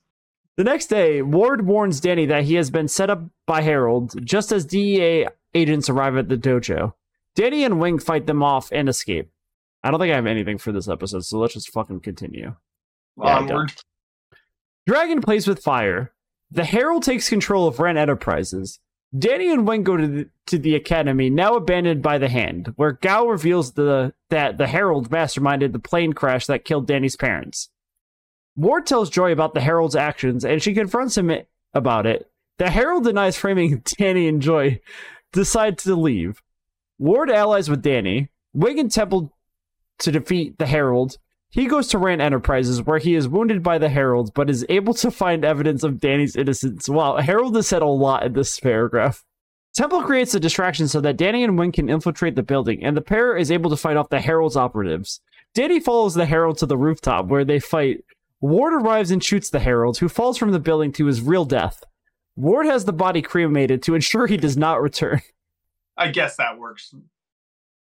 [0.57, 4.51] The next day, Ward warns Danny that he has been set up by Harold just
[4.51, 6.95] as DEA agents arrive at the dojo.
[7.41, 9.31] Danny and Wing fight them off and escape.
[9.83, 12.55] I don't think I have anything for this episode, so let's just fucking continue.
[13.17, 13.73] Yeah, Onward.
[14.87, 16.13] Dragon plays with fire.
[16.51, 18.79] The Herald takes control of Ren Enterprises.
[19.19, 22.93] Danny and Wing go to the, to the academy, now abandoned by the Hand, where
[22.93, 27.71] Gao reveals the, that the Herald masterminded the plane crash that killed Danny's parents.
[28.55, 31.33] Ward tells Joy about the Herald's actions, and she confronts him
[31.73, 32.31] about it.
[32.59, 34.83] The Herald denies framing Danny and Joy,
[35.33, 36.43] decide to leave.
[37.01, 38.29] Ward allies with Danny.
[38.53, 39.35] Wing and Temple
[40.01, 41.17] to defeat the Herald.
[41.49, 44.93] He goes to Rand Enterprises, where he is wounded by the Herald, but is able
[44.95, 46.91] to find evidence of Danny's innocence.
[46.91, 49.25] Wow, Herald has said a lot in this paragraph.
[49.75, 53.01] Temple creates a distraction so that Danny and Wing can infiltrate the building, and the
[53.01, 55.23] pair is able to fight off the Herald's operatives.
[55.55, 58.05] Danny follows the Herald to the rooftop, where they fight.
[58.43, 61.83] Ward arrives and shoots the Herald, who falls from the building to his real death.
[62.37, 65.23] Ward has the body cremated to ensure he does not return.
[65.97, 66.95] I guess that works.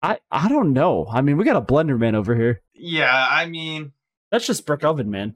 [0.02, 1.06] I, I don't know.
[1.10, 2.62] I mean, we got a blender man over here.
[2.74, 3.92] Yeah, I mean,
[4.30, 5.34] That's just brick oven man.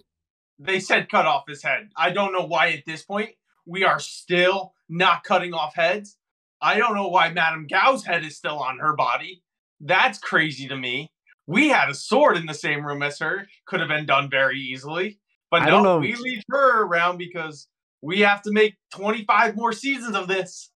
[0.59, 1.91] they said cut off his head.
[1.97, 3.31] I don't know why at this point
[3.67, 6.17] we are still not cutting off heads.
[6.61, 9.43] I don't know why Madame Gao's head is still on her body.
[9.81, 11.11] That's crazy to me.
[11.47, 13.47] We had a sword in the same room as her.
[13.67, 15.19] Could have been done very easily.
[15.51, 17.69] But I no, we leave her around because
[18.01, 20.71] we have to make 25 more seasons of this.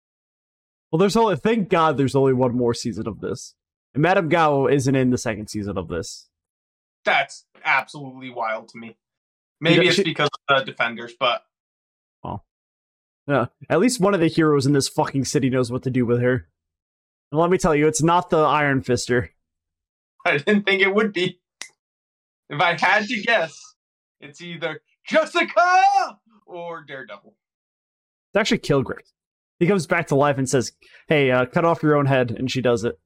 [0.90, 3.54] Well, there's only thank God there's only one more season of this.
[3.94, 6.28] And Madame Gao isn't in the second season of this.
[7.04, 8.96] That's absolutely wild to me.
[9.60, 11.42] Maybe know, it's she- because of the defenders, but
[12.22, 12.44] Well.
[13.26, 13.46] Yeah.
[13.68, 16.20] At least one of the heroes in this fucking city knows what to do with
[16.20, 16.48] her.
[17.30, 19.28] And let me tell you, it's not the Iron Fister.
[20.24, 21.40] I didn't think it would be.
[22.48, 23.58] If I had to guess,
[24.20, 25.82] it's either Jessica
[26.46, 27.34] or Daredevil.
[28.32, 29.12] It's actually Kilgrave.
[29.58, 30.72] He comes back to life and says,
[31.08, 32.98] "Hey, uh, cut off your own head," and she does it.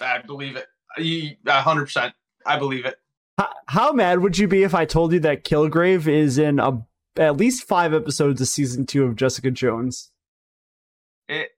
[0.00, 0.66] I believe it.
[0.98, 2.14] A hundred percent.
[2.44, 2.96] I believe it.
[3.38, 6.84] How, how mad would you be if I told you that Kilgrave is in a,
[7.16, 10.10] at least five episodes of season two of Jessica Jones?
[11.28, 11.50] It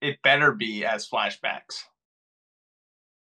[0.00, 1.84] it better be as flashbacks.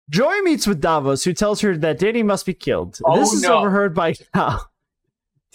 [0.08, 2.98] Joy meets with Davos, who tells her that Danny must be killed.
[3.04, 3.58] Oh, this is no.
[3.58, 4.70] overheard by Cal.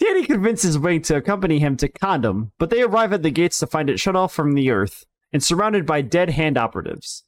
[0.02, 3.68] Danny convinces Wing to accompany him to Condom, but they arrive at the gates to
[3.68, 7.22] find it shut off from the Earth and surrounded by dead hand operatives.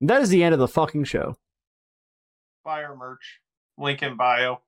[0.00, 1.38] And that is the end of the fucking show.
[2.62, 3.40] Fire merch.
[3.78, 4.60] Link in bio.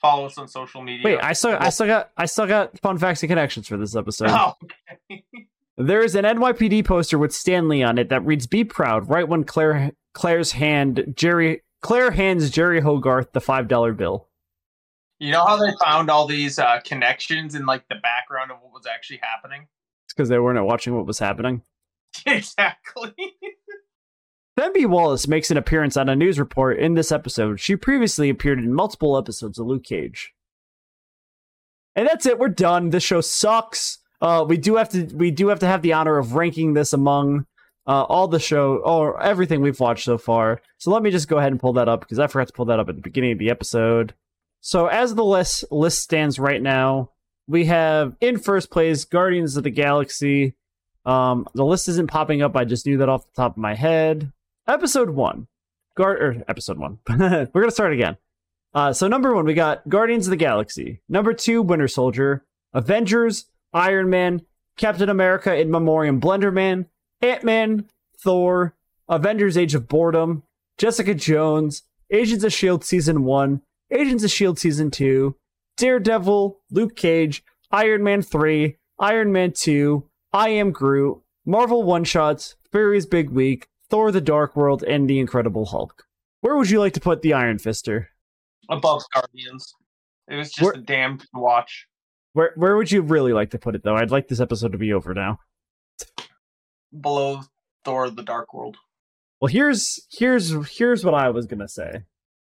[0.00, 1.04] Follow us on social media.
[1.04, 3.94] Wait, I still, I still got, I still got fun facts and connections for this
[3.94, 4.30] episode.
[4.30, 4.54] Oh,
[5.10, 5.24] okay.
[5.76, 9.26] There is an NYPD poster with Stan Lee on it that reads "Be proud." Right
[9.26, 14.28] when Claire Claire's hand Jeri Claire hands Jeri Hogarth the five dollar bill.
[15.24, 18.74] You know how they found all these uh, connections in like the background of what
[18.74, 19.68] was actually happening?
[20.04, 21.62] It's because they weren't watching what was happening.
[22.26, 23.14] exactly.
[24.60, 27.58] Femby Wallace makes an appearance on a news report in this episode.
[27.58, 30.34] She previously appeared in multiple episodes of Luke Cage.
[31.96, 32.38] And that's it.
[32.38, 32.90] We're done.
[32.90, 34.00] This show sucks.
[34.20, 36.92] Uh, we do have to we do have to have the honor of ranking this
[36.92, 37.46] among
[37.86, 40.60] uh, all the show or everything we've watched so far.
[40.76, 42.66] So let me just go ahead and pull that up because I forgot to pull
[42.66, 44.12] that up at the beginning of the episode.
[44.66, 47.10] So as the list list stands right now,
[47.46, 50.54] we have in first place Guardians of the Galaxy.
[51.04, 52.56] Um, the list isn't popping up.
[52.56, 54.32] I just knew that off the top of my head.
[54.66, 55.48] Episode one,
[55.98, 56.98] Guard or episode one.
[57.10, 58.16] We're gonna start again.
[58.72, 61.02] Uh, so number one, we got Guardians of the Galaxy.
[61.10, 62.46] Number two, Winter Soldier.
[62.72, 63.44] Avengers,
[63.74, 64.46] Iron Man,
[64.78, 66.86] Captain America in Memoriam, Blender Man,
[67.20, 67.90] Ant Man,
[68.22, 68.74] Thor,
[69.10, 70.42] Avengers: Age of Boredom,
[70.78, 73.60] Jessica Jones, Agents of Shield season one,
[73.90, 75.36] Agents of Shield season two,
[75.76, 82.56] Daredevil, Luke Cage, Iron Man three, Iron Man two, I Am Groot, Marvel one shots,
[82.72, 86.04] Fury's Big Week, Thor: The Dark World, and The Incredible Hulk.
[86.40, 88.06] Where would you like to put the Iron Fister?
[88.68, 89.74] Above Guardians.
[90.28, 91.86] It was just Where- a damn good watch.
[92.32, 93.94] Where where would you really like to put it though?
[93.94, 95.38] I'd like this episode to be over now.
[96.98, 97.42] Below
[97.84, 98.76] Thor the Dark World.
[99.40, 102.04] Well, here's here's here's what I was gonna say.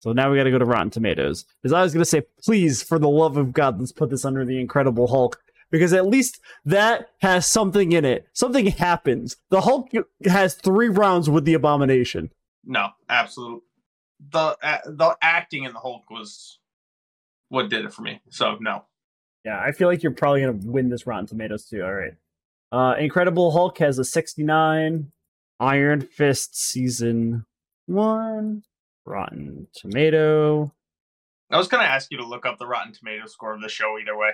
[0.04, 1.46] So now we got to go to Rotten Tomatoes.
[1.62, 4.44] Because I was gonna say, please, for the love of God, let's put this under
[4.44, 5.40] the Incredible Hulk.
[5.70, 8.26] Because at least that has something in it.
[8.34, 9.38] Something happens.
[9.48, 9.88] The Hulk
[10.26, 12.30] has three rounds with the Abomination.
[12.66, 13.62] No, absolutely.
[14.30, 16.58] The uh, the acting in the Hulk was
[17.48, 18.20] what did it for me.
[18.28, 18.84] So no.
[19.42, 21.82] Yeah, I feel like you're probably gonna win this Rotten Tomatoes too.
[21.82, 22.12] All right.
[22.70, 25.10] Uh, Incredible Hulk has a 69.
[25.60, 27.46] Iron Fist season
[27.86, 28.64] one.
[29.06, 30.72] Rotten Tomato.
[31.50, 33.98] I was gonna ask you to look up the Rotten Tomato score of the show
[33.98, 34.30] either way.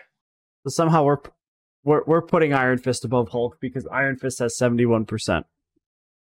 [0.64, 1.18] So somehow we're
[1.84, 5.46] we're we're putting Iron Fist above Hulk because Iron Fist has 71 percent.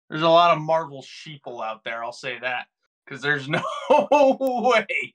[0.09, 2.67] There's a lot of Marvel sheeple out there, I'll say that.
[3.05, 5.13] Because there's no way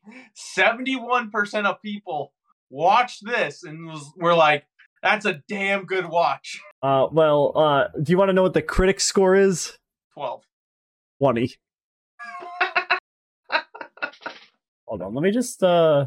[0.56, 2.32] 71% of people
[2.70, 4.64] watch this and was, were like,
[5.02, 6.60] that's a damn good watch.
[6.82, 9.76] Uh, well, uh, do you want to know what the critic score is?
[10.14, 10.42] 12.
[11.18, 11.54] 20.
[14.90, 16.06] Hold on, let me just uh.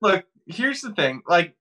[0.00, 1.20] Look, here's the thing.
[1.28, 1.54] Like,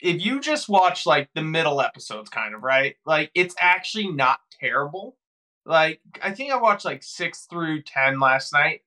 [0.00, 2.96] if you just watch like the middle episodes, kind of, right?
[3.06, 5.16] Like, it's actually not terrible.
[5.64, 8.80] Like, I think I watched like six through 10 last night.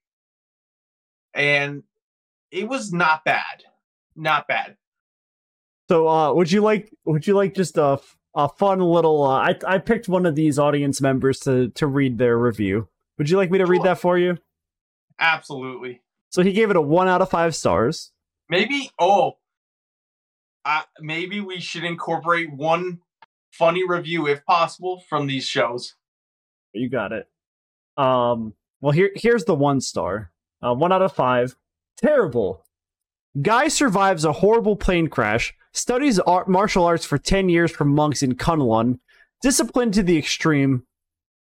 [1.33, 1.83] And
[2.51, 3.63] it was not bad.
[4.17, 4.75] Not bad.
[5.89, 7.99] So, uh, would you like would you like just a
[8.35, 9.23] a fun little?
[9.23, 12.89] Uh, I I picked one of these audience members to to read their review.
[13.17, 13.85] Would you like me to read Sure.
[13.85, 14.37] that for you?
[15.19, 16.01] Absolutely.
[16.33, 18.11] So he gave it a one out of five stars.
[18.49, 19.33] Maybe oh
[20.65, 22.99] uh, maybe we should incorporate one
[23.51, 25.95] funny review if possible from these shows.
[26.73, 27.27] You got it.
[27.97, 28.55] Um.
[28.81, 30.31] Well, here here's the one star.
[30.61, 31.55] Uh, one out of five.
[31.97, 32.65] Terrible.
[33.39, 35.53] Guy survives a horrible plane crash.
[35.71, 38.99] Studies art, martial arts for ten years from monks in Kunlun.
[39.43, 40.83] Disciplined to the extreme.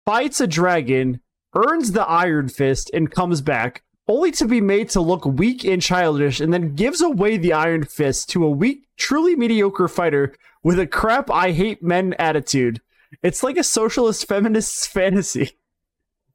[0.05, 1.21] Fights a dragon.
[1.55, 5.82] Earns the Iron Fist and comes back, only to be made to look weak and
[5.82, 10.80] childish, and then gives away the Iron Fist to a weak, truly mediocre fighter with
[10.80, 12.82] a crap I hate men attitude.
[13.24, 15.51] It's like a socialist feminist's fantasy.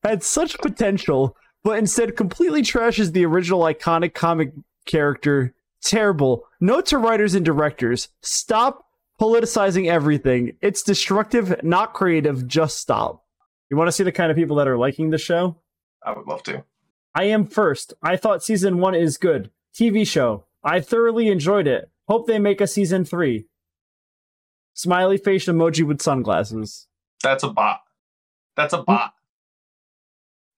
[0.03, 4.53] Had such potential, but instead completely trashes the original iconic comic
[4.87, 5.55] character.
[5.83, 6.45] Terrible.
[6.61, 8.87] Note to writers and directors stop
[9.21, 10.57] politicizing everything.
[10.63, 12.49] It's destructive, not creative.
[12.49, 13.23] Just stop.
[13.69, 15.57] You want to see the kind of people that are liking the show?
[16.03, 16.65] I would love to.
[17.17, 17.95] I am first.
[18.03, 19.51] I thought season one is good.
[19.75, 20.45] TV show.
[20.63, 21.91] I thoroughly enjoyed it.
[22.07, 23.47] Hope they make a season three.
[24.75, 26.89] Smiley face emoji with sunglasses.
[27.23, 27.81] That's a bot.
[28.55, 29.15] That's a bot.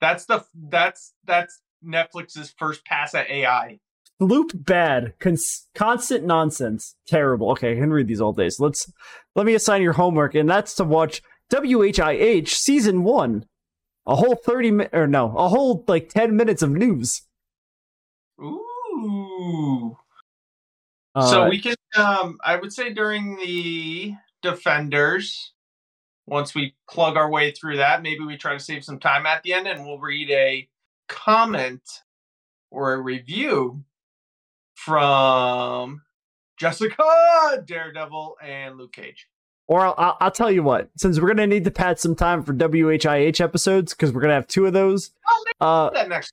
[0.00, 3.78] That's the that's that's Netflix's first pass at AI.
[4.18, 5.14] Loop bad.
[5.20, 6.96] Cons- constant nonsense.
[7.06, 7.52] Terrible.
[7.52, 8.58] Okay, I can read these all days.
[8.58, 8.92] Let's
[9.36, 13.46] let me assign your homework, and that's to watch WHIH season one.
[14.08, 17.22] A whole thirty minutes, or no, a whole like ten minutes of news.
[18.40, 19.96] Ooh.
[21.14, 25.52] Uh, so we can um I would say during the defenders,
[26.26, 29.42] once we plug our way through that, maybe we try to save some time at
[29.42, 30.68] the end and we'll read a
[31.08, 31.82] comment
[32.70, 33.84] or a review
[34.74, 36.02] from
[36.56, 39.28] Jessica, Daredevil, and Luke Cage.
[39.68, 42.54] Or I'll, I'll, tell you what, since we're gonna need to pad some time for
[42.54, 45.10] WHIH episodes because we're gonna have two of those.
[45.60, 46.32] uh, that next.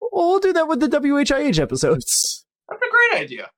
[0.00, 2.44] Well, we'll do that with the WHIH episodes.
[2.68, 3.50] That's a great idea.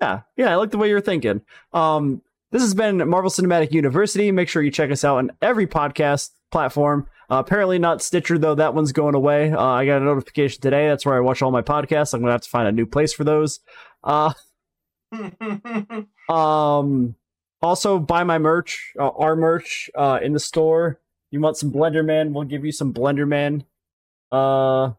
[0.00, 1.42] Yeah, yeah, I like the way you're thinking.
[1.72, 4.32] Um, this has been Marvel Cinematic University.
[4.32, 7.08] Make sure you check us out on every podcast platform.
[7.30, 8.54] Uh, apparently not Stitcher though.
[8.54, 9.52] That one's going away.
[9.52, 10.88] Uh, I got a notification today.
[10.88, 12.14] That's where I watch all my podcasts.
[12.14, 13.60] I'm gonna have to find a new place for those.
[14.04, 14.32] Uh,
[16.32, 17.16] um,
[17.62, 21.00] also buy my merch, uh, our merch, uh, in the store.
[21.30, 22.32] You want some Blender Man?
[22.32, 23.64] We'll give you some Blender Man.
[24.30, 24.92] Uh,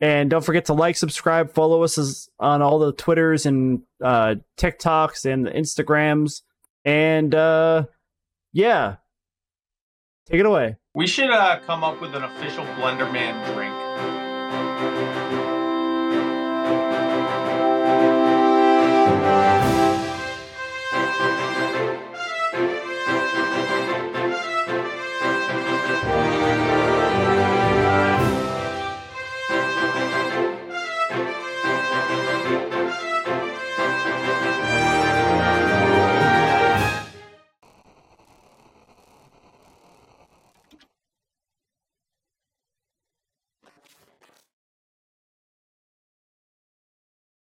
[0.00, 5.24] and don't forget to like, subscribe, follow us on all the Twitters and uh, TikToks
[5.24, 6.42] and the Instagrams.
[6.84, 7.86] And uh,
[8.52, 8.96] yeah,
[10.26, 10.76] take it away.
[10.94, 13.83] We should uh, come up with an official Blender Man drink.